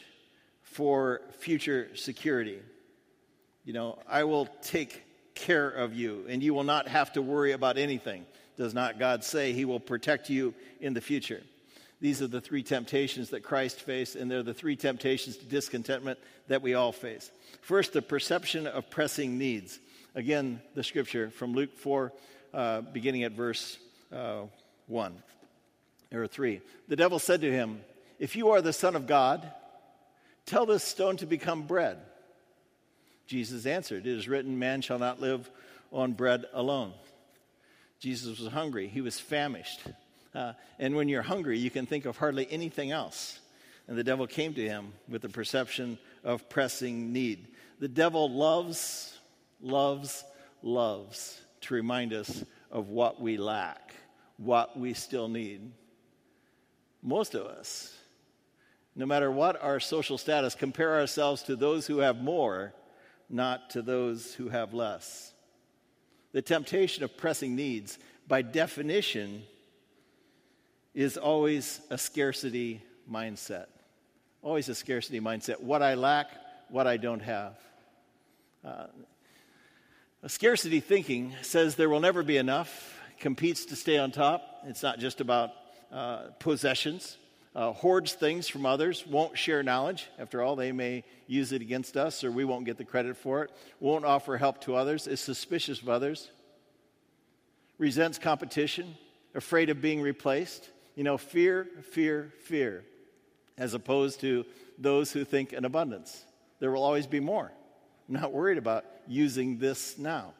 for 0.62 1.22
future 1.38 1.88
security. 1.94 2.60
You 3.64 3.72
know, 3.72 3.98
I 4.08 4.24
will 4.24 4.46
take 4.62 5.02
care 5.34 5.68
of 5.68 5.94
you 5.94 6.26
and 6.28 6.42
you 6.42 6.52
will 6.52 6.64
not 6.64 6.88
have 6.88 7.12
to 7.14 7.22
worry 7.22 7.52
about 7.52 7.78
anything. 7.78 8.26
Does 8.56 8.74
not 8.74 8.98
God 8.98 9.24
say 9.24 9.52
He 9.52 9.64
will 9.64 9.80
protect 9.80 10.30
you 10.30 10.54
in 10.80 10.94
the 10.94 11.00
future? 11.00 11.42
These 12.00 12.20
are 12.20 12.26
the 12.26 12.40
three 12.40 12.62
temptations 12.62 13.30
that 13.30 13.42
Christ 13.42 13.80
faced, 13.80 14.16
and 14.16 14.30
they're 14.30 14.42
the 14.42 14.52
three 14.52 14.76
temptations 14.76 15.38
to 15.38 15.46
discontentment 15.46 16.18
that 16.46 16.60
we 16.60 16.74
all 16.74 16.92
face. 16.92 17.30
First, 17.62 17.94
the 17.94 18.02
perception 18.02 18.66
of 18.66 18.90
pressing 18.90 19.38
needs. 19.38 19.78
Again, 20.16 20.62
the 20.75 20.82
scripture 20.82 21.28
from 21.28 21.52
Luke 21.52 21.76
4, 21.76 22.11
uh, 22.54 22.80
beginning 22.80 23.25
at 23.25 23.32
verse 23.32 23.76
uh, 24.11 24.44
1 24.87 25.14
or 26.14 26.26
3. 26.26 26.62
The 26.88 26.96
devil 26.96 27.18
said 27.18 27.42
to 27.42 27.52
him, 27.52 27.82
If 28.18 28.35
you 28.35 28.49
are 28.52 28.62
the 28.62 28.73
Son 28.73 28.96
of 28.96 29.06
God, 29.06 29.46
tell 30.46 30.64
this 30.64 30.82
stone 30.82 31.18
to 31.18 31.26
become 31.26 31.66
bread. 31.66 31.99
Jesus 33.26 33.66
answered, 33.66 34.06
It 34.06 34.16
is 34.16 34.26
written, 34.26 34.58
Man 34.58 34.80
shall 34.80 34.99
not 34.99 35.20
live 35.20 35.50
on 35.92 36.14
bread 36.14 36.46
alone. 36.54 36.94
Jesus 38.00 38.40
was 38.40 38.50
hungry, 38.50 38.88
he 38.88 39.02
was 39.02 39.20
famished. 39.20 39.82
Uh, 40.35 40.54
and 40.78 40.96
when 40.96 41.11
you're 41.11 41.20
hungry, 41.20 41.58
you 41.58 41.70
can 41.70 41.85
think 41.85 42.06
of 42.06 42.16
hardly 42.16 42.50
anything 42.50 42.90
else. 42.90 43.38
And 43.87 43.99
the 43.99 44.04
devil 44.04 44.26
came 44.26 44.54
to 44.54 44.66
him 44.66 44.94
with 45.11 45.20
the 45.20 45.28
perception 45.28 45.99
of 46.25 46.49
pressing 46.49 47.12
need. 47.12 47.49
The 47.80 47.88
devil 47.88 48.30
loves, 48.30 49.15
loves, 49.60 50.25
loves 50.62 51.40
to 51.62 51.75
remind 51.75 52.12
us 52.12 52.44
of 52.70 52.88
what 52.88 53.20
we 53.20 53.36
lack, 53.36 53.94
what 54.36 54.78
we 54.78 54.94
still 54.94 55.28
need. 55.28 55.72
Most 57.02 57.34
of 57.34 57.46
us, 57.46 57.96
no 58.94 59.06
matter 59.06 59.30
what 59.30 59.62
our 59.62 59.80
social 59.80 60.18
status, 60.18 60.54
compare 60.54 60.94
ourselves 60.94 61.42
to 61.44 61.56
those 61.56 61.86
who 61.86 61.98
have 61.98 62.18
more, 62.18 62.75
not 63.28 63.70
to 63.70 63.82
those 63.82 64.34
who 64.34 64.48
have 64.48 64.75
less. 64.75 65.32
The 66.32 66.42
temptation 66.42 67.04
of 67.04 67.16
pressing 67.16 67.54
needs, 67.54 67.98
by 68.26 68.42
definition, 68.42 69.42
is 70.94 71.16
always 71.16 71.80
a 71.90 71.98
scarcity 71.98 72.82
mindset. 73.10 73.66
Always 74.42 74.68
a 74.68 74.75
scarcity 74.75 75.20
mindset. 75.20 75.60
What 75.60 75.82
I 75.82 75.94
lack, 75.94 76.28
what 76.68 76.86
I 76.86 76.96
don't 76.96 77.20
have. 77.20 77.58
Uh, 78.64 78.86
scarcity 80.28 80.80
thinking 80.80 81.35
says 81.42 81.76
there 81.76 81.88
will 81.88 82.00
never 82.00 82.23
be 82.23 82.37
enough, 82.37 82.99
competes 83.21 83.66
to 83.66 83.76
stay 83.76 83.99
on 83.99 84.11
top. 84.11 84.62
It's 84.66 84.83
not 84.83 84.99
just 84.99 85.21
about 85.21 85.52
uh, 85.92 86.28
possessions. 86.38 87.16
Uh, 87.54 87.73
hoards 87.73 88.12
things 88.12 88.49
from 88.49 88.66
others, 88.66 89.06
won't 89.06 89.38
share 89.38 89.62
knowledge. 89.62 90.09
After 90.18 90.42
all, 90.42 90.56
they 90.56 90.73
may 90.73 91.04
use 91.26 91.52
it 91.52 91.62
against 91.62 91.97
us 91.97 92.23
or 92.23 92.30
we 92.30 92.45
won't 92.45 92.66
get 92.66 92.76
the 92.76 92.85
credit 92.85 93.16
for 93.16 93.45
it. 93.45 93.50
Won't 93.80 94.04
offer 94.04 94.37
help 94.37 94.61
to 94.62 94.75
others, 94.75 95.06
is 95.06 95.21
suspicious 95.21 95.80
of 95.80 95.88
others, 95.88 96.30
resents 97.78 98.18
competition, 98.18 98.97
afraid 99.35 99.71
of 99.71 99.80
being 99.80 100.02
replaced, 100.02 100.68
you 100.97 101.04
know, 101.04 101.16
fear, 101.16 101.66
fear, 101.92 102.33
fear, 102.42 102.85
as 103.56 103.73
opposed 103.73 104.21
to 104.21 104.45
those 104.76 105.12
who 105.12 105.25
think 105.25 105.54
in 105.54 105.64
abundance. 105.64 106.25
There 106.59 106.71
will 106.71 106.83
always 106.83 107.06
be 107.06 107.21
more. 107.21 107.50
I'm 108.09 108.14
not 108.21 108.33
worried 108.33 108.59
about 108.59 108.85
using 109.08 109.58
this 109.58 109.98
now. 109.98 110.32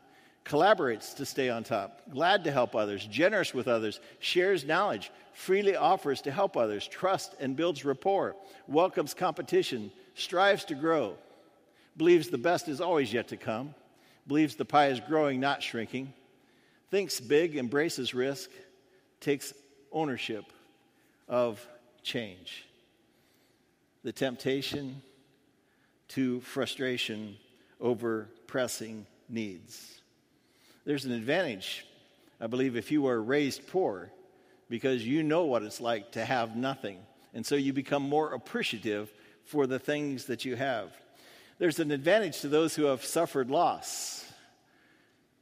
Collaborates 0.45 1.15
to 1.17 1.27
stay 1.27 1.51
on 1.51 1.65
top, 1.65 2.03
glad 2.11 2.45
to 2.45 2.53
help 2.53 2.77
others, 2.77 3.05
generous 3.07 3.53
with 3.53 3.67
others, 3.67 3.99
shares 4.21 4.65
knowledge, 4.65 5.11
freely 5.33 5.75
offers 5.75 6.21
to 6.23 6.31
help 6.31 6.57
others, 6.57 6.87
trusts 6.87 7.35
and 7.41 7.57
builds 7.57 7.85
rapport, 7.85 8.37
welcomes 8.69 9.13
competition, 9.13 9.91
strives 10.15 10.65
to 10.65 10.75
grow, 10.75 11.17
believes 11.97 12.29
the 12.29 12.39
best 12.39 12.69
is 12.69 12.81
always 12.81 13.13
yet 13.13 13.29
to 13.29 13.37
come, 13.37 13.75
believes 14.29 14.55
the 14.55 14.65
pie 14.65 14.89
is 14.89 15.01
growing, 15.01 15.41
not 15.41 15.63
shrinking, 15.63 16.13
thinks 16.91 17.21
big, 17.21 17.57
embraces 17.57 18.15
risk, 18.15 18.51
takes 19.21 19.53
ownership 19.91 20.45
of 21.29 21.67
change. 22.03 22.67
The 24.05 24.13
temptation 24.13 25.03
to 26.09 26.41
frustration 26.41 27.37
over 27.81 28.29
pressing 28.47 29.07
needs. 29.29 30.01
There's 30.85 31.05
an 31.05 31.13
advantage, 31.13 31.85
I 32.41 32.47
believe, 32.47 32.77
if 32.77 32.91
you 32.91 33.03
were 33.03 33.23
raised 33.23 33.67
poor, 33.67 34.11
because 34.69 35.07
you 35.07 35.23
know 35.23 35.45
what 35.45 35.63
it's 35.63 35.81
like 35.81 36.13
to 36.13 36.25
have 36.25 36.57
nothing. 36.57 36.99
And 37.35 37.45
so 37.45 37.55
you 37.55 37.73
become 37.73 38.03
more 38.03 38.33
appreciative 38.33 39.13
for 39.45 39.67
the 39.67 39.79
things 39.79 40.27
that 40.27 40.45
you 40.45 40.57
have. 40.57 40.97
There's 41.59 41.79
an 41.79 41.91
advantage 41.91 42.41
to 42.41 42.49
those 42.49 42.75
who 42.75 42.85
have 42.85 43.05
suffered 43.05 43.51
loss 43.51 44.25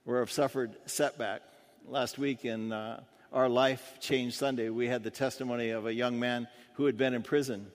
or 0.07 0.21
have 0.21 0.31
suffered 0.31 0.77
setback. 0.87 1.43
Last 1.87 2.19
week 2.19 2.45
in 2.45 2.73
uh, 2.73 3.03
our 3.33 3.49
Life 3.49 3.99
Change 4.01 4.35
Sunday, 4.35 4.71
we 4.71 4.87
had 4.87 5.03
the 5.03 5.11
testimony 5.11 5.71
of 5.71 5.87
a 5.87 5.93
young 5.93 6.19
man 6.19 6.49
who 6.75 6.87
had 6.87 6.97
been 6.97 7.15
in 7.15 7.23
prison. 7.23 7.67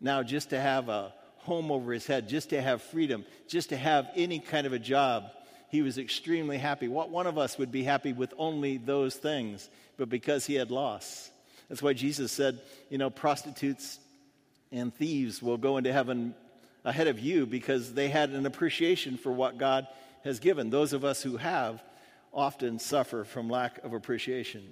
Now, 0.00 0.22
just 0.22 0.50
to 0.50 0.60
have 0.60 0.88
a 0.88 1.12
home 1.48 1.72
over 1.72 1.92
his 1.92 2.06
head, 2.06 2.28
just 2.28 2.50
to 2.50 2.62
have 2.62 2.82
freedom, 2.82 3.24
just 3.48 3.70
to 3.70 3.76
have 3.76 4.08
any 4.14 4.38
kind 4.38 4.66
of 4.66 4.72
a 4.72 4.78
job, 4.78 5.24
he 5.70 5.82
was 5.82 5.98
extremely 5.98 6.58
happy. 6.58 6.86
What 6.86 7.10
one 7.10 7.26
of 7.26 7.36
us 7.36 7.58
would 7.58 7.72
be 7.72 7.82
happy 7.82 8.12
with 8.12 8.32
only 8.38 8.76
those 8.76 9.16
things, 9.16 9.68
but 9.96 10.08
because 10.08 10.46
he 10.46 10.54
had 10.54 10.70
loss. 10.70 11.30
That's 11.68 11.82
why 11.82 11.92
Jesus 11.92 12.30
said, 12.30 12.60
you 12.88 12.98
know, 12.98 13.10
prostitutes 13.10 13.98
and 14.70 14.94
thieves 14.94 15.42
will 15.42 15.58
go 15.58 15.76
into 15.76 15.92
heaven 15.92 16.34
ahead 16.84 17.08
of 17.08 17.18
you 17.18 17.46
because 17.46 17.92
they 17.92 18.08
had 18.08 18.30
an 18.30 18.46
appreciation 18.46 19.16
for 19.16 19.32
what 19.32 19.58
God 19.58 19.86
has 20.24 20.38
given. 20.38 20.70
Those 20.70 20.92
of 20.92 21.04
us 21.04 21.22
who 21.22 21.36
have 21.36 21.82
often 22.32 22.78
suffer 22.78 23.24
from 23.24 23.48
lack 23.48 23.82
of 23.84 23.92
appreciation. 23.92 24.62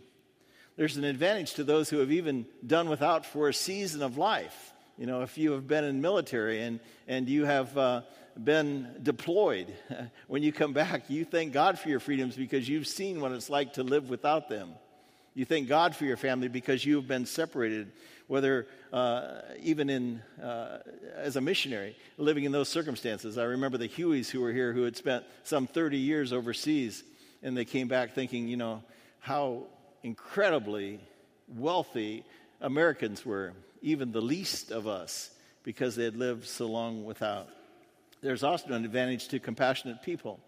There's 0.76 0.97
an 0.97 1.04
advantage 1.04 1.54
to 1.54 1.64
those 1.64 1.88
who 1.88 1.99
have 1.99 2.12
even 2.12 2.47
done 2.66 2.88
without 2.88 3.25
for 3.25 3.49
a 3.49 3.54
season 3.54 4.02
of 4.02 4.18
life. 4.18 4.73
You 4.99 5.05
know, 5.05 5.21
if 5.21 5.37
you 5.37 5.53
have 5.53 5.69
been 5.69 5.85
in 5.85 6.00
military 6.00 6.62
and, 6.62 6.81
and 7.07 7.29
you 7.29 7.45
have 7.45 7.76
uh, 7.76 8.00
been 8.43 8.88
deployed, 9.03 9.75
when 10.26 10.43
you 10.43 10.53
come 10.53 10.73
back, 10.73 11.11
you 11.11 11.25
thank 11.26 11.53
God 11.53 11.79
for 11.79 11.91
your 11.91 12.00
freedoms 12.00 12.35
because 12.35 12.67
you've 12.67 12.87
seen 12.87 13.21
what 13.21 13.33
it's 13.33 13.50
like 13.50 13.75
to 13.75 13.83
live 13.83 14.09
without 14.09 14.49
them. 14.49 14.71
You 15.35 15.45
thank 15.45 15.69
God 15.69 15.95
for 15.95 16.07
your 16.07 16.17
family 16.17 16.49
because 16.49 16.83
you 16.83 16.97
have 16.97 17.07
been 17.07 17.26
separated, 17.26 17.93
whether 18.26 18.67
uh, 18.91 19.43
even 19.61 19.91
in, 19.91 20.23
uh, 20.43 20.79
as 21.15 21.37
a 21.37 21.43
missionary, 21.43 21.95
living 22.17 22.45
in 22.45 22.53
those 22.53 22.71
circumstances. 22.71 23.37
I 23.37 23.45
remember 23.45 23.76
the 23.76 23.91
Hueys 23.91 24.31
who 24.31 24.41
were 24.41 24.53
here 24.53 24.73
who 24.73 24.85
had 24.85 24.97
spent 24.97 25.26
some 25.45 25.67
30 25.67 25.99
years 25.99 26.33
overseas, 26.33 27.05
and 27.43 27.55
they 27.55 27.67
came 27.67 27.87
back 27.87 28.15
thinking, 28.15 28.49
you 28.49 28.57
know, 28.57 28.83
how 29.21 29.65
incredibly 30.03 31.00
wealthy 31.49 32.25
Americans 32.61 33.25
were, 33.25 33.53
even 33.83 34.13
the 34.13 34.21
least 34.21 34.71
of 34.71 34.87
us, 34.87 35.31
because 35.63 35.97
they 35.97 36.05
had 36.05 36.17
lived 36.17 36.47
so 36.47 36.67
long 36.67 37.05
without. 37.05 37.49
There's 38.23 38.43
also 38.43 38.73
an 38.73 38.85
advantage 38.85 39.29
to 39.29 39.39
compassionate 39.39 40.03
people. 40.03 40.41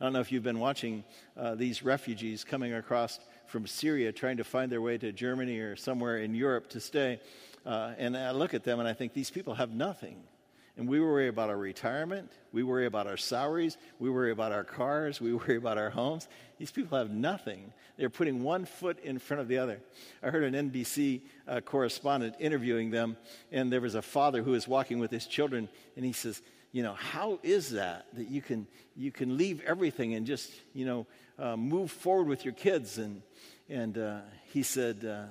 I 0.00 0.04
don't 0.04 0.12
know 0.12 0.20
if 0.20 0.32
you've 0.32 0.42
been 0.42 0.58
watching 0.58 1.04
uh, 1.36 1.54
these 1.54 1.82
refugees 1.82 2.44
coming 2.44 2.74
across 2.74 3.20
from 3.46 3.66
Syria 3.66 4.12
trying 4.12 4.38
to 4.38 4.44
find 4.44 4.70
their 4.70 4.80
way 4.80 4.98
to 4.98 5.12
Germany 5.12 5.60
or 5.60 5.76
somewhere 5.76 6.18
in 6.18 6.34
Europe 6.34 6.70
to 6.70 6.80
stay. 6.80 7.20
Uh, 7.64 7.92
and 7.98 8.16
I 8.16 8.32
look 8.32 8.54
at 8.54 8.64
them 8.64 8.80
and 8.80 8.88
I 8.88 8.92
think 8.92 9.14
these 9.14 9.30
people 9.30 9.54
have 9.54 9.70
nothing. 9.70 10.16
And 10.76 10.88
we 10.88 11.00
worry 11.00 11.28
about 11.28 11.50
our 11.50 11.56
retirement. 11.56 12.32
We 12.52 12.64
worry 12.64 12.86
about 12.86 13.06
our 13.06 13.16
salaries. 13.16 13.76
We 14.00 14.10
worry 14.10 14.32
about 14.32 14.50
our 14.50 14.64
cars. 14.64 15.20
We 15.20 15.32
worry 15.34 15.56
about 15.56 15.78
our 15.78 15.90
homes. 15.90 16.26
These 16.58 16.72
people 16.72 16.98
have 16.98 17.10
nothing. 17.10 17.72
They're 17.96 18.10
putting 18.10 18.42
one 18.42 18.64
foot 18.64 18.98
in 19.04 19.20
front 19.20 19.40
of 19.40 19.48
the 19.48 19.58
other. 19.58 19.80
I 20.22 20.30
heard 20.30 20.42
an 20.42 20.70
NBC 20.70 21.20
uh, 21.46 21.60
correspondent 21.60 22.34
interviewing 22.40 22.90
them, 22.90 23.16
and 23.52 23.72
there 23.72 23.80
was 23.80 23.94
a 23.94 24.02
father 24.02 24.42
who 24.42 24.50
was 24.50 24.66
walking 24.66 24.98
with 24.98 25.12
his 25.12 25.26
children, 25.26 25.68
and 25.96 26.04
he 26.04 26.12
says, 26.12 26.42
you 26.72 26.82
know, 26.82 26.94
how 26.94 27.38
is 27.44 27.70
that 27.70 28.06
that 28.14 28.28
you 28.28 28.42
can 28.42 28.66
you 28.96 29.12
can 29.12 29.36
leave 29.36 29.62
everything 29.64 30.14
and 30.14 30.26
just 30.26 30.50
you 30.72 30.84
know 30.84 31.06
uh, 31.38 31.56
move 31.56 31.92
forward 31.92 32.26
with 32.26 32.44
your 32.44 32.54
kids? 32.54 32.98
And 32.98 33.22
and 33.68 33.96
uh, 33.96 34.20
he 34.46 34.64
said, 34.64 35.04
uh, 35.04 35.26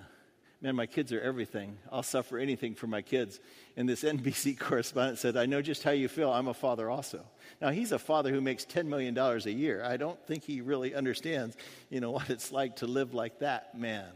man, 0.63 0.77
my 0.77 0.85
kids 0.85 1.11
are 1.11 1.19
everything. 1.19 1.77
I'll 1.91 2.03
suffer 2.03 2.37
anything 2.37 2.73
for 2.73 2.87
my 2.87 3.01
kids. 3.01 3.41
And 3.75 3.87
this 3.87 4.03
NBC 4.03 4.57
correspondent 4.59 5.19
said, 5.19 5.35
I 5.35 5.45
know 5.45 5.61
just 5.61 5.83
how 5.83 5.91
you 5.91 6.07
feel. 6.07 6.31
I'm 6.31 6.47
a 6.47 6.53
father 6.53 6.89
also. 6.89 7.25
Now, 7.61 7.69
he's 7.69 7.91
a 7.91 7.99
father 7.99 8.31
who 8.31 8.39
makes 8.39 8.65
$10 8.65 8.85
million 8.85 9.15
a 9.17 9.37
year. 9.49 9.83
I 9.83 9.97
don't 9.97 10.19
think 10.25 10.45
he 10.45 10.61
really 10.61 10.95
understands, 10.95 11.57
you 11.89 11.99
know, 11.99 12.11
what 12.17 12.29
it's 12.29 12.51
like 12.51 12.77
to 12.77 12.87
live 12.87 13.13
like 13.13 13.39
that 13.39 13.77
man. 13.77 14.09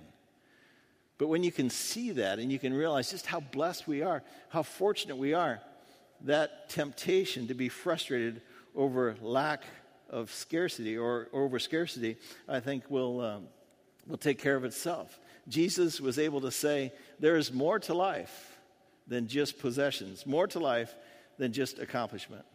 But 1.18 1.28
when 1.28 1.44
you 1.44 1.52
can 1.52 1.70
see 1.70 2.12
that 2.12 2.40
and 2.40 2.50
you 2.50 2.60
can 2.60 2.74
realize 2.74 3.12
just 3.12 3.26
how 3.26 3.42
blessed 3.42 3.86
we 3.86 4.02
are, 4.02 4.24
how 4.50 4.64
fortunate 4.64 5.18
we 5.18 5.34
are, 5.34 5.60
that 6.22 6.70
temptation 6.70 7.48
to 7.48 7.56
be 7.56 7.68
frustrated 7.68 8.42
over 8.74 9.16
lack 9.22 9.64
of 10.10 10.32
scarcity 10.32 10.98
or, 10.98 11.28
over 11.34 11.60
scarcity, 11.60 12.16
I 12.48 12.62
think 12.62 12.90
will, 12.90 13.20
um, 13.20 13.48
will 14.08 14.18
take 14.18 14.40
care 14.40 14.56
of 14.56 14.64
itself. 14.64 15.20
Jesus 15.48 16.02
was 16.02 16.20
able 16.20 16.42
to 16.42 16.52
say, 16.52 16.92
There 17.20 17.38
is 17.38 17.54
more 17.54 17.80
to 17.80 17.94
life 17.94 18.58
than 19.08 19.28
just 19.28 19.60
possessions, 19.60 20.26
more 20.26 20.48
to 20.48 20.60
life 20.60 20.94
than 21.38 21.54
just 21.54 21.80
accomplishment. 21.80 22.46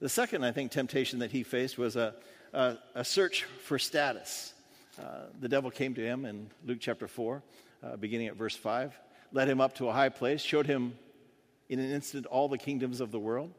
The 0.00 0.08
second, 0.08 0.44
I 0.44 0.52
think, 0.52 0.70
temptation 0.70 1.20
that 1.20 1.30
he 1.30 1.42
faced 1.42 1.78
was 1.78 1.96
a, 1.96 2.14
a, 2.52 2.76
a 2.94 3.04
search 3.04 3.44
for 3.64 3.78
status. 3.78 4.52
Uh, 5.00 5.26
the 5.40 5.48
devil 5.48 5.70
came 5.70 5.94
to 5.94 6.00
him 6.00 6.24
in 6.24 6.48
Luke 6.64 6.78
chapter 6.80 7.08
4, 7.08 7.42
uh, 7.82 7.96
beginning 7.96 8.28
at 8.28 8.36
verse 8.36 8.56
5, 8.56 8.98
led 9.32 9.48
him 9.48 9.60
up 9.60 9.74
to 9.76 9.88
a 9.88 9.92
high 9.92 10.08
place, 10.08 10.40
showed 10.40 10.66
him 10.66 10.94
in 11.68 11.78
an 11.78 11.90
instant 11.90 12.26
all 12.26 12.48
the 12.48 12.58
kingdoms 12.58 13.00
of 13.00 13.10
the 13.10 13.18
world. 13.18 13.52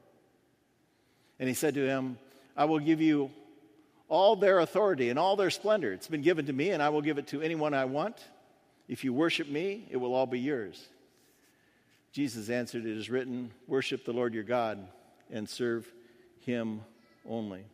And 1.40 1.48
he 1.48 1.54
said 1.54 1.76
to 1.76 1.86
him, 1.86 2.18
I 2.56 2.66
will 2.66 2.80
give 2.80 3.02
you 3.02 3.30
all 4.10 4.36
their 4.36 4.60
authority 4.60 5.10
and 5.10 5.20
all 5.20 5.36
their 5.36 5.50
splendor. 5.50 5.94
It's 5.94 6.08
been 6.08 6.22
given 6.22 6.48
to 6.48 6.54
me, 6.54 6.72
and 6.72 6.82
I 6.82 6.90
will 6.90 7.02
give 7.02 7.18
it 7.18 7.28
to 7.28 7.42
anyone 7.42 7.74
I 7.74 7.86
want. 7.86 8.18
If 8.88 9.04
you 9.04 9.14
worship 9.14 9.50
me, 9.50 9.88
it 9.90 9.98
will 9.98 10.14
all 10.14 10.26
be 10.26 10.40
yours. 10.40 10.88
Jesus 12.12 12.50
answered, 12.50 12.86
It 12.86 12.98
is 12.98 13.10
written, 13.10 13.52
Worship 13.68 14.06
the 14.06 14.14
Lord 14.14 14.34
your 14.34 14.44
God 14.44 14.88
and 15.32 15.48
serve 15.48 15.92
him 16.40 16.82
only. 17.28 17.66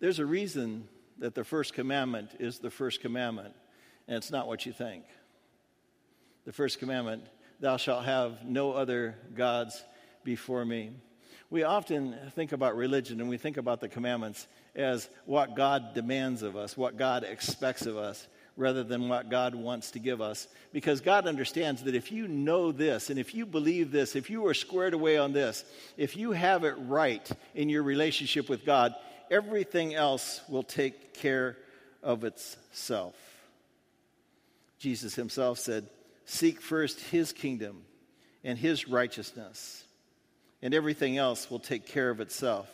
There's 0.00 0.18
a 0.18 0.26
reason 0.26 0.88
that 1.18 1.34
the 1.34 1.44
first 1.44 1.74
commandment 1.74 2.30
is 2.40 2.58
the 2.58 2.70
first 2.70 3.00
commandment, 3.00 3.54
and 4.08 4.16
it's 4.16 4.32
not 4.32 4.48
what 4.48 4.66
you 4.66 4.72
think. 4.72 5.04
The 6.44 6.52
first 6.52 6.80
commandment, 6.80 7.24
Thou 7.60 7.76
shalt 7.76 8.04
have 8.04 8.44
no 8.44 8.72
other 8.72 9.14
gods 9.36 9.84
before 10.24 10.64
me. 10.64 10.90
We 11.48 11.62
often 11.62 12.16
think 12.34 12.50
about 12.50 12.76
religion 12.76 13.20
and 13.20 13.28
we 13.28 13.36
think 13.36 13.58
about 13.58 13.80
the 13.80 13.88
commandments 13.88 14.48
as 14.74 15.08
what 15.26 15.54
God 15.54 15.94
demands 15.94 16.42
of 16.42 16.56
us, 16.56 16.76
what 16.76 16.96
God 16.96 17.24
expects 17.24 17.86
of 17.86 17.96
us 17.96 18.26
rather 18.56 18.84
than 18.84 19.08
what 19.08 19.30
God 19.30 19.54
wants 19.54 19.92
to 19.92 19.98
give 19.98 20.20
us. 20.20 20.46
Because 20.72 21.00
God 21.00 21.26
understands 21.26 21.84
that 21.84 21.94
if 21.94 22.12
you 22.12 22.28
know 22.28 22.72
this 22.72 23.10
and 23.10 23.18
if 23.18 23.34
you 23.34 23.46
believe 23.46 23.90
this, 23.90 24.14
if 24.14 24.28
you 24.28 24.46
are 24.46 24.54
squared 24.54 24.94
away 24.94 25.16
on 25.16 25.32
this, 25.32 25.64
if 25.96 26.16
you 26.16 26.32
have 26.32 26.64
it 26.64 26.74
right 26.78 27.28
in 27.54 27.68
your 27.68 27.82
relationship 27.82 28.48
with 28.48 28.66
God, 28.66 28.94
everything 29.30 29.94
else 29.94 30.40
will 30.48 30.62
take 30.62 31.14
care 31.14 31.56
of 32.02 32.24
itself. 32.24 33.14
Jesus 34.78 35.14
himself 35.14 35.58
said, 35.58 35.88
Seek 36.24 36.60
first 36.60 37.00
his 37.00 37.32
kingdom 37.32 37.82
and 38.44 38.58
his 38.58 38.88
righteousness, 38.88 39.84
and 40.60 40.74
everything 40.74 41.16
else 41.16 41.50
will 41.50 41.58
take 41.58 41.86
care 41.86 42.10
of 42.10 42.20
itself. 42.20 42.68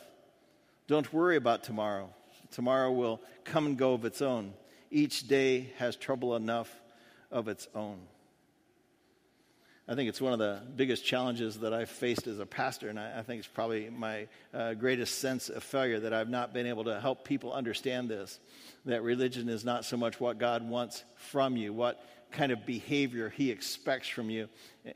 Don't 0.87 1.11
worry 1.13 1.35
about 1.35 1.63
tomorrow. 1.63 2.09
Tomorrow 2.51 2.91
will 2.91 3.21
come 3.43 3.67
and 3.67 3.77
go 3.77 3.93
of 3.93 4.05
its 4.05 4.21
own 4.21 4.53
each 4.91 5.27
day 5.27 5.71
has 5.77 5.95
trouble 5.95 6.35
enough 6.35 6.73
of 7.31 7.47
its 7.47 7.67
own. 7.75 7.99
I 9.87 9.95
think 9.95 10.07
it's 10.07 10.21
one 10.21 10.33
of 10.33 10.39
the 10.39 10.61
biggest 10.75 11.03
challenges 11.03 11.59
that 11.61 11.73
I've 11.73 11.89
faced 11.89 12.27
as 12.27 12.37
a 12.37 12.45
pastor, 12.45 12.89
and 12.89 12.99
I, 12.99 13.19
I 13.19 13.21
think 13.23 13.39
it's 13.39 13.47
probably 13.47 13.89
my 13.89 14.27
uh, 14.53 14.75
greatest 14.75 15.17
sense 15.17 15.49
of 15.49 15.63
failure 15.63 15.99
that 16.01 16.13
I've 16.13 16.29
not 16.29 16.53
been 16.53 16.67
able 16.67 16.83
to 16.83 17.01
help 17.01 17.25
people 17.25 17.51
understand 17.51 18.07
this 18.07 18.39
that 18.85 19.01
religion 19.01 19.49
is 19.49 19.65
not 19.65 19.85
so 19.85 19.97
much 19.97 20.19
what 20.19 20.37
God 20.37 20.67
wants 20.67 21.03
from 21.15 21.57
you, 21.57 21.73
what 21.73 22.03
kind 22.31 22.51
of 22.51 22.67
behavior 22.67 23.29
He 23.29 23.49
expects 23.49 24.07
from 24.07 24.29
you, 24.29 24.47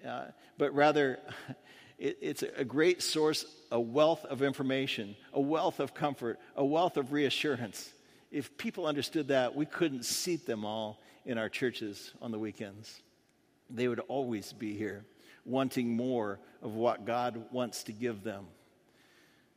uh, 0.07 0.25
but 0.59 0.75
rather 0.75 1.19
it, 1.97 2.19
it's 2.21 2.43
a 2.43 2.63
great 2.63 3.01
source, 3.01 3.45
a 3.71 3.79
wealth 3.79 4.25
of 4.25 4.43
information, 4.43 5.15
a 5.33 5.41
wealth 5.41 5.79
of 5.79 5.95
comfort, 5.95 6.39
a 6.55 6.63
wealth 6.63 6.97
of 6.97 7.11
reassurance 7.11 7.91
if 8.33 8.57
people 8.57 8.87
understood 8.87 9.27
that, 9.27 9.55
we 9.55 9.67
couldn't 9.67 10.05
seat 10.05 10.47
them 10.47 10.65
all 10.65 10.99
in 11.23 11.37
our 11.37 11.49
churches 11.49 12.11
on 12.19 12.31
the 12.31 12.39
weekends. 12.39 13.01
They 13.69 13.87
would 13.87 13.99
always 13.99 14.51
be 14.51 14.75
here, 14.75 15.05
wanting 15.45 15.95
more 15.95 16.39
of 16.63 16.73
what 16.73 17.05
God 17.05 17.45
wants 17.51 17.83
to 17.83 17.91
give 17.91 18.23
them. 18.23 18.47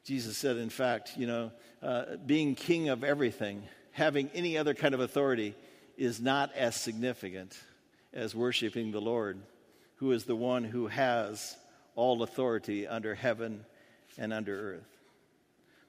Jesus 0.05 0.37
said, 0.37 0.59
in 0.59 0.69
fact, 0.69 1.17
you 1.17 1.27
know, 1.27 1.53
uh, 1.83 2.17
being 2.27 2.55
king 2.55 2.91
of 2.91 3.03
everything, 3.03 3.63
having 3.93 4.31
any 4.35 4.59
other 4.59 4.75
kind 4.75 4.95
of 4.95 5.01
authority, 5.01 5.55
is 5.97 6.21
not 6.21 6.55
as 6.55 6.77
significant 6.77 7.59
as 8.13 8.35
worshiping 8.35 8.93
the 8.93 9.01
Lord, 9.01 9.39
who 9.97 10.13
is 10.13 10.25
the 10.25 10.37
one 10.37 10.65
who 10.65 10.87
has 10.89 11.57
all 11.95 12.23
authority 12.23 12.87
under 12.87 13.15
heaven 13.15 13.65
and 14.19 14.35
under 14.35 14.75
earth. 14.75 14.99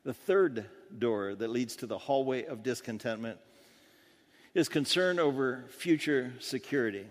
The 0.06 0.14
third 0.14 0.66
door 0.98 1.36
that 1.36 1.50
leads 1.50 1.76
to 1.78 1.88
the 1.88 1.98
hallway 1.98 2.46
of 2.46 2.64
discontentment 2.64 3.40
is 4.54 4.70
concern 4.70 5.20
over 5.20 5.66
future 5.70 6.34
security. 6.40 7.06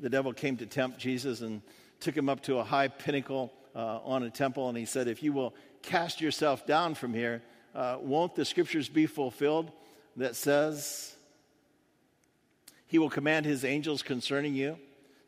The 0.00 0.10
devil 0.10 0.32
came 0.32 0.56
to 0.58 0.66
tempt 0.66 0.98
Jesus 0.98 1.40
and 1.40 1.62
took 2.00 2.16
him 2.16 2.28
up 2.28 2.42
to 2.42 2.58
a 2.58 2.64
high 2.64 2.88
pinnacle 2.88 3.52
uh, 3.74 4.00
on 4.04 4.22
a 4.22 4.30
temple, 4.30 4.68
and 4.68 4.76
he 4.76 4.84
said, 4.84 5.08
If 5.08 5.22
you 5.22 5.32
will 5.32 5.54
cast 5.82 6.20
yourself 6.20 6.66
down 6.66 6.94
from 6.94 7.14
here, 7.14 7.42
uh, 7.74 7.96
won't 8.00 8.34
the 8.34 8.44
scriptures 8.44 8.88
be 8.88 9.06
fulfilled 9.06 9.70
that 10.16 10.36
says, 10.36 11.16
He 12.86 12.98
will 12.98 13.10
command 13.10 13.46
His 13.46 13.64
angels 13.64 14.02
concerning 14.02 14.54
you 14.54 14.78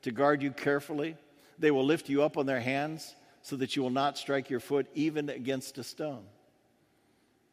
to 0.03 0.11
guard 0.11 0.43
you 0.43 0.51
carefully? 0.51 1.17
They 1.59 1.71
will 1.71 1.85
lift 1.85 2.09
you 2.09 2.23
up 2.23 2.37
on 2.37 2.47
their 2.47 2.61
hands 2.61 3.15
so 3.43 3.57
that 3.57 3.77
you 3.77 3.83
will 3.83 3.91
not 3.91 4.19
strike 4.19 4.51
your 4.51 4.61
foot 4.61 4.87
even 4.95 5.29
against 5.31 5.79
a 5.79 5.85
stone. 5.85 6.25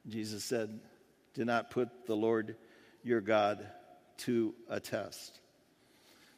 Jesus 0.08 0.44
said, 0.44 0.80
Do 1.34 1.46
not 1.46 1.70
put 1.70 2.06
the 2.06 2.16
Lord 2.16 2.56
your 3.04 3.22
God 3.22 3.66
to 4.20 4.54
a 4.70 4.80
test. 4.80 5.40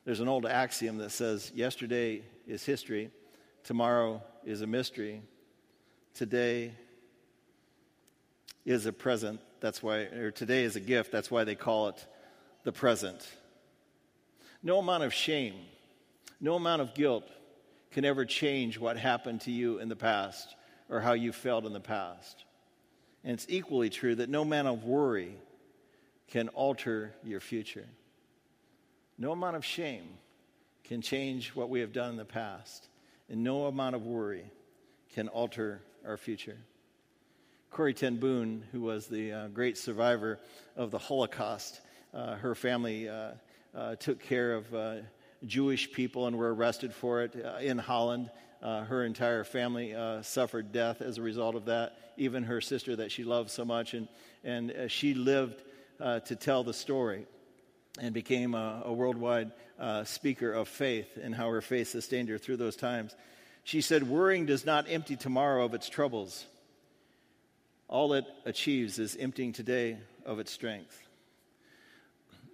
There's 0.06 0.20
an 0.20 0.28
old 0.28 0.46
axiom 0.46 0.98
that 0.98 1.12
says, 1.12 1.52
Yesterday 1.56 2.24
is 2.46 2.66
history, 2.66 3.12
tomorrow 3.64 4.22
is 4.44 4.62
a 4.62 4.68
mystery, 4.68 5.22
today 6.14 6.74
is 8.66 8.86
a 8.86 8.94
present. 8.94 9.40
That's 9.60 9.82
why, 9.82 10.00
or 10.00 10.32
today 10.32 10.64
is 10.64 10.76
a 10.76 10.82
gift. 10.82 11.12
That's 11.12 11.32
why 11.32 11.46
they 11.46 11.56
call 11.56 11.90
it 11.90 12.06
the 12.64 12.72
present. 12.72 13.28
No 14.62 14.80
amount 14.80 15.04
of 15.04 15.14
shame, 15.14 15.56
no 16.40 16.56
amount 16.56 16.82
of 16.82 16.94
guilt 16.94 17.30
can 17.92 18.06
ever 18.06 18.26
change 18.26 18.80
what 18.80 18.98
happened 18.98 19.42
to 19.42 19.52
you 19.52 19.80
in 19.80 19.88
the 19.88 19.96
past 19.96 20.56
or 20.90 21.00
how 21.00 21.14
you 21.14 21.32
felt 21.32 21.66
in 21.66 21.74
the 21.74 21.80
past. 21.80 22.44
And 23.24 23.34
it's 23.34 23.46
equally 23.50 23.90
true 23.90 24.16
that 24.16 24.30
no 24.30 24.42
amount 24.42 24.68
of 24.68 24.84
worry 24.84 25.36
can 26.28 26.50
alter 26.50 27.14
your 27.24 27.40
future. 27.40 27.88
No 29.18 29.32
amount 29.32 29.56
of 29.56 29.64
shame 29.64 30.10
can 30.84 31.02
change 31.02 31.50
what 31.50 31.70
we 31.70 31.80
have 31.80 31.94
done 31.94 32.12
in 32.12 32.18
the 32.18 32.26
past. 32.26 32.88
And 33.30 33.44
no 33.44 33.66
amount 33.66 33.96
of 33.96 34.06
worry 34.06 34.46
can 35.14 35.28
alter 35.30 35.82
our 36.06 36.18
future. 36.18 36.58
Corrie 37.72 37.94
Ten 37.94 38.18
Boom, 38.18 38.64
who 38.72 38.82
was 38.82 39.08
the 39.08 39.32
uh, 39.32 39.48
great 39.48 39.78
survivor 39.78 40.40
of 40.76 40.92
the 40.92 40.98
Holocaust, 40.98 41.82
uh, 42.14 42.36
her 42.36 42.54
family 42.54 43.10
uh, 43.10 43.32
uh 43.76 43.96
took 43.96 44.20
care 44.20 44.54
of 44.54 44.76
uh, 44.76 44.96
Jewish 45.46 45.92
people 45.92 46.28
and 46.28 46.38
were 46.38 46.54
arrested 46.54 46.94
for 46.94 47.24
it 47.24 47.36
uh, 47.44 47.58
in 47.58 47.78
Holland. 47.78 48.30
Uh, 48.64 48.86
her 48.86 49.04
entire 49.04 49.44
family 49.44 49.94
uh, 49.94 50.22
suffered 50.22 50.72
death 50.72 51.02
as 51.02 51.18
a 51.18 51.22
result 51.22 51.56
of 51.56 51.66
that, 51.66 51.98
even 52.16 52.44
her 52.44 52.62
sister 52.62 52.96
that 52.96 53.12
she 53.12 53.26
loved 53.26 53.50
so 53.50 53.66
much. 53.66 53.94
And, 53.94 54.08
and 54.46 54.72
uh, 54.72 54.88
she 54.88 55.14
lived 55.14 55.62
uh, 56.00 56.22
to 56.22 56.38
tell 56.38 56.64
the 56.64 56.74
story 56.74 57.26
and 58.00 58.14
became 58.14 58.56
a, 58.56 58.84
a 58.86 58.94
worldwide 58.94 59.52
uh, 59.78 60.06
speaker 60.06 60.54
of 60.54 60.70
faith 60.70 61.18
and 61.22 61.36
how 61.36 61.50
her 61.50 61.60
faith 61.60 61.90
sustained 61.90 62.30
her 62.30 62.38
through 62.38 62.56
those 62.56 62.78
times. 62.78 63.14
She 63.66 63.82
said, 63.82 64.08
Worrying 64.08 64.46
does 64.46 64.66
not 64.66 64.90
empty 64.90 65.18
tomorrow 65.18 65.66
of 65.66 65.74
its 65.74 65.90
troubles. 65.90 66.46
All 67.90 68.14
it 68.14 68.26
achieves 68.46 68.98
is 68.98 69.18
emptying 69.18 69.52
today 69.52 69.98
of 70.26 70.40
its 70.40 70.54
strength. 70.54 70.98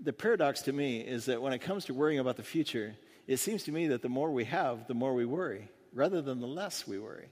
The 0.02 0.14
paradox 0.14 0.64
to 0.64 0.74
me 0.74 1.02
is 1.02 1.26
that 1.26 1.40
when 1.40 1.54
it 1.54 1.60
comes 1.60 1.86
to 1.86 1.94
worrying 1.94 2.20
about 2.20 2.38
the 2.38 2.44
future, 2.44 2.96
it 3.28 3.38
seems 3.38 3.64
to 3.66 3.72
me 3.72 3.90
that 3.90 4.02
the 4.02 4.10
more 4.10 4.32
we 4.32 4.46
have, 4.46 4.88
the 4.88 4.96
more 4.96 5.14
we 5.14 5.26
worry, 5.26 5.70
rather 5.94 6.22
than 6.22 6.40
the 6.40 6.48
less 6.48 6.88
we 6.88 7.00
worry. 7.00 7.28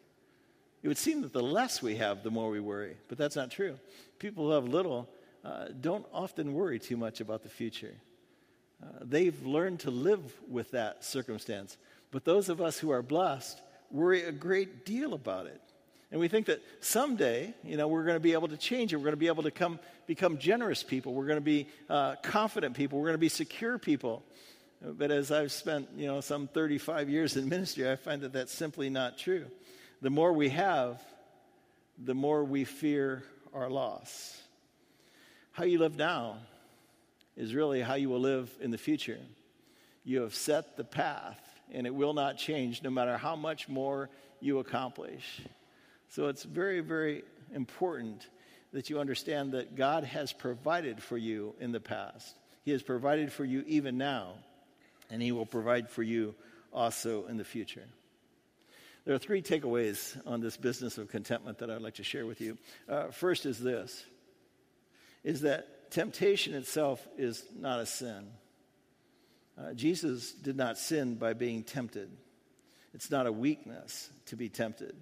It 0.84 0.88
would 0.88 0.98
seem 0.98 1.22
that 1.22 1.34
the 1.34 1.43
less 1.43 1.82
we 1.82 1.96
have, 1.98 2.24
the 2.24 2.32
more 2.32 2.50
we 2.50 2.60
worry, 2.60 2.98
but 3.10 3.17
that's 3.17 3.36
not 3.36 3.52
true. 3.52 3.78
People 4.20 4.46
who 4.46 4.52
have 4.52 4.67
little 4.67 5.10
uh, 5.43 5.65
don't 5.80 6.06
often 6.13 6.54
worry 6.54 6.80
too 6.80 6.98
much 6.98 7.20
about 7.22 7.43
the 7.43 7.50
future. 7.50 7.96
Uh, 8.82 8.88
they've 9.02 9.46
learned 9.46 9.80
to 9.82 9.91
live 9.91 10.22
with 10.48 10.72
that 10.72 11.04
circumstance. 11.04 11.78
But 12.12 12.26
those 12.26 12.50
of 12.50 12.62
us 12.62 12.78
who 12.78 12.91
are 12.91 13.02
blessed 13.02 13.62
worry 13.91 14.24
a 14.24 14.32
great 14.32 14.86
deal 14.86 15.13
about 15.13 15.48
it. 15.48 15.62
And 16.12 16.22
we 16.22 16.28
think 16.30 16.46
that 16.46 16.62
someday, 16.80 17.54
you 17.63 17.76
know, 17.76 17.88
we're 17.88 18.04
going 18.04 18.15
to 18.15 18.22
be 18.22 18.34
able 18.34 18.48
to 18.48 18.58
change 18.58 18.93
it. 18.93 18.98
We're 18.98 19.04
going 19.04 19.13
to 19.13 19.17
be 19.17 19.28
able 19.28 19.43
to 19.43 19.52
come, 19.52 19.80
become 20.06 20.38
generous 20.38 20.84
people. 20.84 21.13
We're 21.13 21.26
going 21.26 21.38
to 21.38 21.41
be 21.41 21.67
uh, 21.89 22.15
confident 22.24 22.76
people. 22.76 23.00
We're 23.00 23.08
going 23.08 23.15
to 23.15 23.20
be 23.20 23.30
secure 23.30 23.78
people. 23.78 24.24
But 24.82 25.12
as 25.12 25.32
I've 25.32 25.52
spent, 25.52 25.90
you 25.96 26.08
know, 26.08 26.22
some 26.22 26.48
35 26.48 27.10
years 27.10 27.36
in 27.36 27.50
ministry, 27.50 27.90
I 27.90 27.96
find 27.96 28.22
that 28.22 28.34
that's 28.34 28.54
simply 28.54 28.90
not 28.90 29.18
true. 29.18 29.46
The 30.02 30.10
more 30.10 30.32
we 30.34 30.50
have, 30.50 31.02
the 31.98 32.13
more 32.13 32.44
we 32.44 32.63
fear 32.63 33.24
our 33.54 33.70
loss. 33.70 34.40
How 35.52 35.63
you 35.63 35.80
live 35.80 35.98
now 35.98 36.38
is 37.36 37.56
really 37.56 37.82
how 37.82 37.96
you 37.96 38.10
will 38.10 38.20
live 38.20 38.52
in 38.62 38.70
the 38.70 38.78
future. 38.78 39.20
You 40.04 40.22
have 40.22 40.36
set 40.36 40.78
the 40.78 40.84
path, 40.84 41.40
and 41.72 41.88
it 41.88 41.94
will 41.94 42.13
not 42.13 42.38
change 42.38 42.84
no 42.84 42.92
matter 42.92 43.18
how 43.18 43.36
much 43.36 43.68
more 43.68 44.10
you 44.40 44.60
accomplish. 44.60 45.42
So 46.10 46.28
it's 46.28 46.44
very, 46.44 46.82
very 46.82 47.24
important 47.54 48.28
that 48.74 48.92
you 48.92 49.00
understand 49.00 49.54
that 49.54 49.76
God 49.76 50.04
has 50.04 50.32
provided 50.32 51.02
for 51.02 51.18
you 51.18 51.56
in 51.60 51.72
the 51.72 51.80
past. 51.80 52.36
He 52.63 52.72
has 52.72 52.84
provided 52.84 53.34
for 53.34 53.44
you 53.44 53.63
even 53.66 53.98
now 53.98 54.36
and 55.10 55.22
He 55.22 55.32
will 55.32 55.46
provide 55.46 55.89
for 55.89 56.04
you 56.04 56.36
also 56.74 57.26
in 57.28 57.38
the 57.38 57.43
future. 57.43 57.86
There 59.06 59.15
are 59.15 59.20
three 59.20 59.41
takeaways 59.41 60.20
on 60.28 60.41
this 60.41 60.58
business 60.58 60.98
of 60.98 61.08
contentment 61.08 61.60
that 61.60 61.70
I'd 61.70 61.82
like 61.82 61.96
to 61.96 62.04
share 62.04 62.26
with 62.26 62.41
you. 62.41 62.58
Uh, 62.89 63.08
first 63.08 63.46
is 63.46 63.60
this 63.60 64.04
is 65.24 65.41
that 65.41 65.91
temptation 65.91 66.54
itself 66.54 67.06
is 67.17 67.43
not 67.58 67.80
a 67.80 67.86
sin. 67.86 68.28
Uh, 69.58 69.74
Jesus 69.74 70.32
did 70.32 70.56
not 70.56 70.78
sin 70.78 71.15
by 71.15 71.34
being 71.34 71.63
tempted. 71.63 72.10
It's 72.93 73.10
not 73.10 73.28
a 73.28 73.32
weakness 73.32 74.10
to 74.28 74.36
be 74.36 74.50
tempted. 74.50 74.96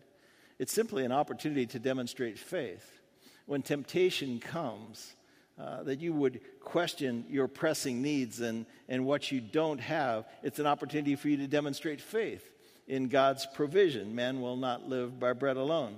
It's 0.57 0.71
simply 0.73 1.03
an 1.03 1.11
opportunity 1.11 1.65
to 1.67 1.79
demonstrate 1.79 2.39
faith. 2.39 3.01
When 3.45 3.61
temptation 3.61 4.39
comes, 4.39 5.15
uh, 5.57 5.83
that 5.83 6.01
you 6.01 6.11
would 6.13 6.41
question 6.61 7.25
your 7.29 7.47
pressing 7.47 8.01
needs 8.01 8.41
and, 8.41 8.65
and 8.89 9.05
what 9.05 9.31
you 9.31 9.39
don't 9.39 9.79
have. 9.79 10.25
It's 10.43 10.59
an 10.59 10.67
opportunity 10.67 11.15
for 11.15 11.29
you 11.29 11.37
to 11.37 11.47
demonstrate 11.47 12.01
faith 12.01 12.43
in 12.87 13.07
God's 13.07 13.45
provision. 13.53 14.15
Man 14.15 14.41
will 14.41 14.57
not 14.57 14.89
live 14.89 15.19
by 15.19 15.33
bread 15.33 15.57
alone. 15.57 15.95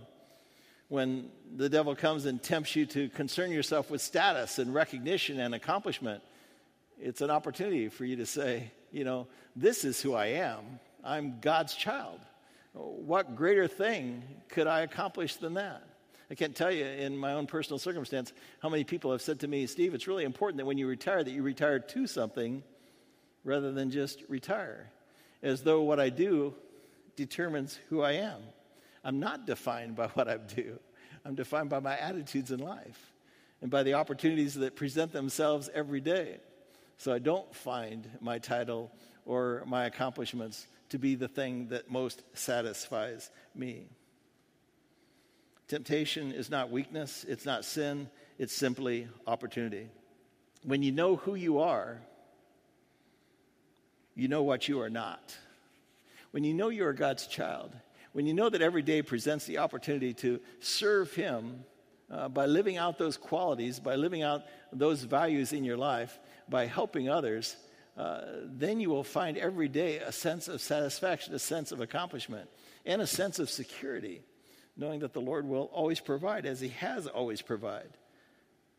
When 0.89 1.29
the 1.55 1.69
devil 1.69 1.95
comes 1.95 2.25
and 2.25 2.41
tempts 2.41 2.75
you 2.75 2.85
to 2.87 3.09
concern 3.09 3.51
yourself 3.51 3.89
with 3.89 4.01
status 4.01 4.59
and 4.59 4.73
recognition 4.73 5.39
and 5.39 5.55
accomplishment, 5.55 6.21
it's 6.99 7.21
an 7.21 7.29
opportunity 7.29 7.89
for 7.89 8.05
you 8.05 8.17
to 8.17 8.25
say, 8.25 8.71
you 8.91 9.03
know, 9.03 9.27
this 9.55 9.83
is 9.83 10.01
who 10.01 10.13
I 10.13 10.27
am. 10.27 10.79
I'm 11.03 11.39
God's 11.41 11.73
child. 11.73 12.19
What 12.73 13.35
greater 13.35 13.67
thing 13.67 14.23
could 14.49 14.67
I 14.67 14.81
accomplish 14.81 15.35
than 15.37 15.55
that? 15.55 15.83
I 16.29 16.35
can't 16.35 16.55
tell 16.55 16.71
you 16.71 16.85
in 16.85 17.17
my 17.17 17.33
own 17.33 17.47
personal 17.47 17.79
circumstance 17.79 18.33
how 18.61 18.69
many 18.69 18.83
people 18.83 19.11
have 19.11 19.21
said 19.21 19.39
to 19.41 19.47
me, 19.47 19.65
Steve, 19.65 19.93
it's 19.93 20.07
really 20.07 20.25
important 20.25 20.57
that 20.57 20.65
when 20.65 20.77
you 20.77 20.87
retire, 20.87 21.23
that 21.23 21.31
you 21.31 21.41
retire 21.41 21.79
to 21.79 22.07
something 22.07 22.63
rather 23.43 23.71
than 23.71 23.91
just 23.91 24.23
retire, 24.27 24.91
as 25.41 25.61
though 25.61 25.81
what 25.81 25.99
I 25.99 26.09
do 26.09 26.53
determines 27.15 27.79
who 27.89 28.01
I 28.01 28.13
am. 28.13 28.41
I'm 29.03 29.19
not 29.19 29.47
defined 29.47 29.95
by 29.95 30.07
what 30.07 30.27
I 30.27 30.37
do, 30.37 30.79
I'm 31.23 31.35
defined 31.35 31.69
by 31.69 31.79
my 31.79 31.97
attitudes 31.97 32.51
in 32.51 32.59
life 32.59 33.13
and 33.61 33.71
by 33.71 33.83
the 33.83 33.93
opportunities 33.93 34.55
that 34.55 34.75
present 34.75 35.13
themselves 35.13 35.69
every 35.73 36.01
day. 36.01 36.37
So 36.97 37.13
I 37.13 37.19
don't 37.19 37.53
find 37.55 38.07
my 38.21 38.39
title 38.39 38.91
or 39.25 39.63
my 39.65 39.85
accomplishments 39.85 40.67
to 40.89 40.97
be 40.97 41.15
the 41.15 41.27
thing 41.27 41.67
that 41.69 41.89
most 41.89 42.23
satisfies 42.33 43.29
me. 43.55 43.87
Temptation 45.67 46.31
is 46.31 46.49
not 46.49 46.71
weakness, 46.71 47.25
it's 47.27 47.45
not 47.45 47.65
sin, 47.65 48.09
it's 48.37 48.53
simply 48.53 49.07
opportunity. 49.25 49.89
When 50.63 50.81
you 50.81 50.93
know 50.93 51.17
who 51.17 51.35
you 51.35 51.59
are, 51.59 51.99
you 54.15 54.29
know 54.29 54.43
what 54.43 54.69
you 54.69 54.79
are 54.81 54.89
not. 54.89 55.35
When 56.31 56.45
you 56.45 56.53
know 56.53 56.69
you 56.69 56.85
are 56.85 56.93
God's 56.93 57.27
child, 57.27 57.71
when 58.13 58.25
you 58.25 58.33
know 58.33 58.49
that 58.49 58.61
every 58.61 58.81
day 58.81 59.01
presents 59.01 59.45
the 59.45 59.57
opportunity 59.57 60.13
to 60.15 60.39
serve 60.61 61.13
Him 61.13 61.65
uh, 62.09 62.29
by 62.29 62.45
living 62.45 62.77
out 62.77 62.97
those 62.97 63.17
qualities, 63.17 63.79
by 63.79 63.95
living 63.95 64.23
out 64.23 64.43
those 64.71 65.03
values 65.03 65.51
in 65.51 65.65
your 65.65 65.77
life, 65.77 66.17
by 66.47 66.65
helping 66.65 67.09
others, 67.09 67.57
uh, 67.97 68.21
then 68.45 68.79
you 68.79 68.89
will 68.89 69.03
find 69.03 69.37
every 69.37 69.67
day 69.67 69.97
a 69.97 70.13
sense 70.13 70.47
of 70.47 70.61
satisfaction, 70.61 71.33
a 71.33 71.39
sense 71.39 71.73
of 71.73 71.81
accomplishment, 71.81 72.49
and 72.85 73.01
a 73.01 73.07
sense 73.07 73.39
of 73.39 73.49
security 73.49 74.21
knowing 74.77 74.99
that 74.99 75.13
the 75.13 75.21
Lord 75.21 75.45
will 75.47 75.69
always 75.73 75.99
provide, 75.99 76.45
as 76.45 76.61
He 76.61 76.69
has 76.69 77.07
always 77.07 77.41
provided. 77.41 77.91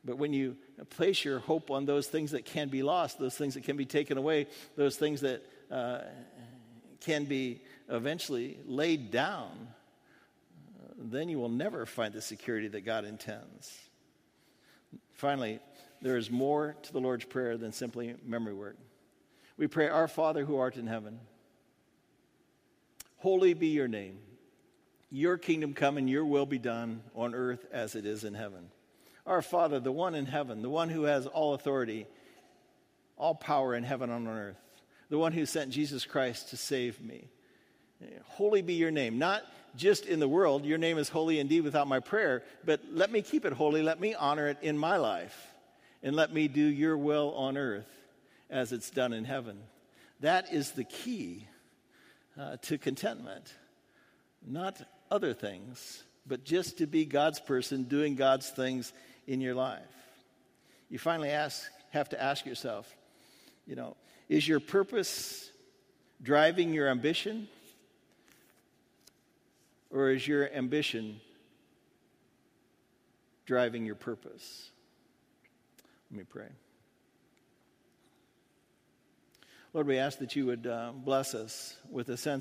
But 0.04 0.16
when 0.16 0.32
you 0.32 0.56
place 0.90 1.24
your 1.24 1.40
hope 1.40 1.70
on 1.70 1.84
those 1.84 2.06
things 2.06 2.30
that 2.30 2.44
can 2.44 2.68
be 2.68 2.82
lost, 2.82 3.18
those 3.18 3.34
things 3.34 3.54
that 3.54 3.64
can 3.64 3.76
be 3.76 3.84
taken 3.84 4.16
away, 4.16 4.46
those 4.76 4.96
things 4.96 5.20
that 5.22 5.42
uh, 5.70 6.00
can 7.00 7.24
be 7.24 7.60
eventually 7.88 8.58
laid 8.64 9.10
down, 9.10 9.68
then 10.96 11.28
you 11.28 11.38
will 11.38 11.48
never 11.48 11.84
find 11.84 12.14
the 12.14 12.22
security 12.22 12.68
that 12.68 12.82
God 12.82 13.04
intends. 13.04 13.76
Finally, 15.12 15.58
there 16.00 16.16
is 16.16 16.30
more 16.30 16.76
to 16.82 16.92
the 16.92 17.00
Lord's 17.00 17.24
Prayer 17.24 17.56
than 17.56 17.72
simply 17.72 18.14
memory 18.24 18.54
work. 18.54 18.76
We 19.56 19.66
pray, 19.66 19.88
Our 19.88 20.06
Father 20.06 20.44
who 20.44 20.56
art 20.56 20.76
in 20.76 20.86
heaven, 20.86 21.18
holy 23.16 23.52
be 23.54 23.68
your 23.68 23.88
name. 23.88 24.18
Your 25.10 25.38
kingdom 25.38 25.72
come 25.72 25.96
and 25.96 26.08
your 26.08 26.24
will 26.24 26.46
be 26.46 26.58
done 26.58 27.02
on 27.14 27.34
earth 27.34 27.64
as 27.72 27.94
it 27.94 28.04
is 28.04 28.24
in 28.24 28.34
heaven. 28.34 28.68
Our 29.26 29.42
Father, 29.42 29.80
the 29.80 29.92
one 29.92 30.14
in 30.14 30.26
heaven, 30.26 30.62
the 30.62 30.70
one 30.70 30.88
who 30.88 31.04
has 31.04 31.26
all 31.26 31.54
authority, 31.54 32.06
all 33.16 33.34
power 33.34 33.74
in 33.74 33.84
heaven 33.84 34.10
and 34.10 34.28
on 34.28 34.34
earth, 34.34 34.56
the 35.10 35.18
one 35.18 35.32
who 35.32 35.46
sent 35.46 35.70
Jesus 35.70 36.04
Christ 36.04 36.50
to 36.50 36.56
save 36.56 37.00
me. 37.00 37.28
Holy 38.24 38.62
be 38.62 38.74
your 38.74 38.90
name. 38.90 39.18
Not 39.18 39.42
just 39.76 40.06
in 40.06 40.20
the 40.20 40.28
world, 40.28 40.64
your 40.64 40.78
name 40.78 40.98
is 40.98 41.08
holy 41.08 41.40
indeed 41.40 41.62
without 41.62 41.88
my 41.88 42.00
prayer, 42.00 42.42
but 42.64 42.80
let 42.92 43.10
me 43.10 43.22
keep 43.22 43.44
it 43.44 43.52
holy. 43.52 43.82
Let 43.82 44.00
me 44.00 44.14
honor 44.14 44.48
it 44.48 44.58
in 44.62 44.78
my 44.78 44.96
life. 44.96 45.48
And 46.02 46.14
let 46.14 46.32
me 46.32 46.48
do 46.48 46.60
your 46.60 46.96
will 46.96 47.34
on 47.34 47.56
earth 47.56 47.88
as 48.50 48.72
it's 48.72 48.90
done 48.90 49.12
in 49.12 49.24
heaven. 49.24 49.58
That 50.20 50.52
is 50.52 50.72
the 50.72 50.84
key 50.84 51.48
uh, 52.38 52.56
to 52.62 52.78
contentment. 52.78 53.52
Not 54.46 54.80
other 55.10 55.34
things, 55.34 56.02
but 56.26 56.44
just 56.44 56.78
to 56.78 56.86
be 56.86 57.04
God's 57.04 57.40
person 57.40 57.84
doing 57.84 58.14
God's 58.14 58.50
things 58.50 58.92
in 59.26 59.40
your 59.40 59.54
life. 59.54 59.80
You 60.90 60.98
finally 60.98 61.30
ask, 61.30 61.62
have 61.90 62.08
to 62.10 62.22
ask 62.22 62.46
yourself, 62.46 62.92
you 63.66 63.76
know, 63.76 63.96
is 64.28 64.46
your 64.46 64.60
purpose 64.60 65.50
driving 66.22 66.72
your 66.72 66.88
ambition? 66.88 67.48
Or 69.90 70.10
is 70.10 70.26
your 70.26 70.50
ambition 70.52 71.20
driving 73.46 73.86
your 73.86 73.94
purpose? 73.94 74.70
Let 76.10 76.18
me 76.18 76.24
pray. 76.24 76.48
Lord, 79.72 79.86
we 79.86 79.98
ask 79.98 80.18
that 80.18 80.34
you 80.34 80.46
would 80.46 80.66
uh, 80.66 80.92
bless 80.94 81.34
us 81.34 81.76
with 81.90 82.08
a 82.08 82.16
sense. 82.16 82.36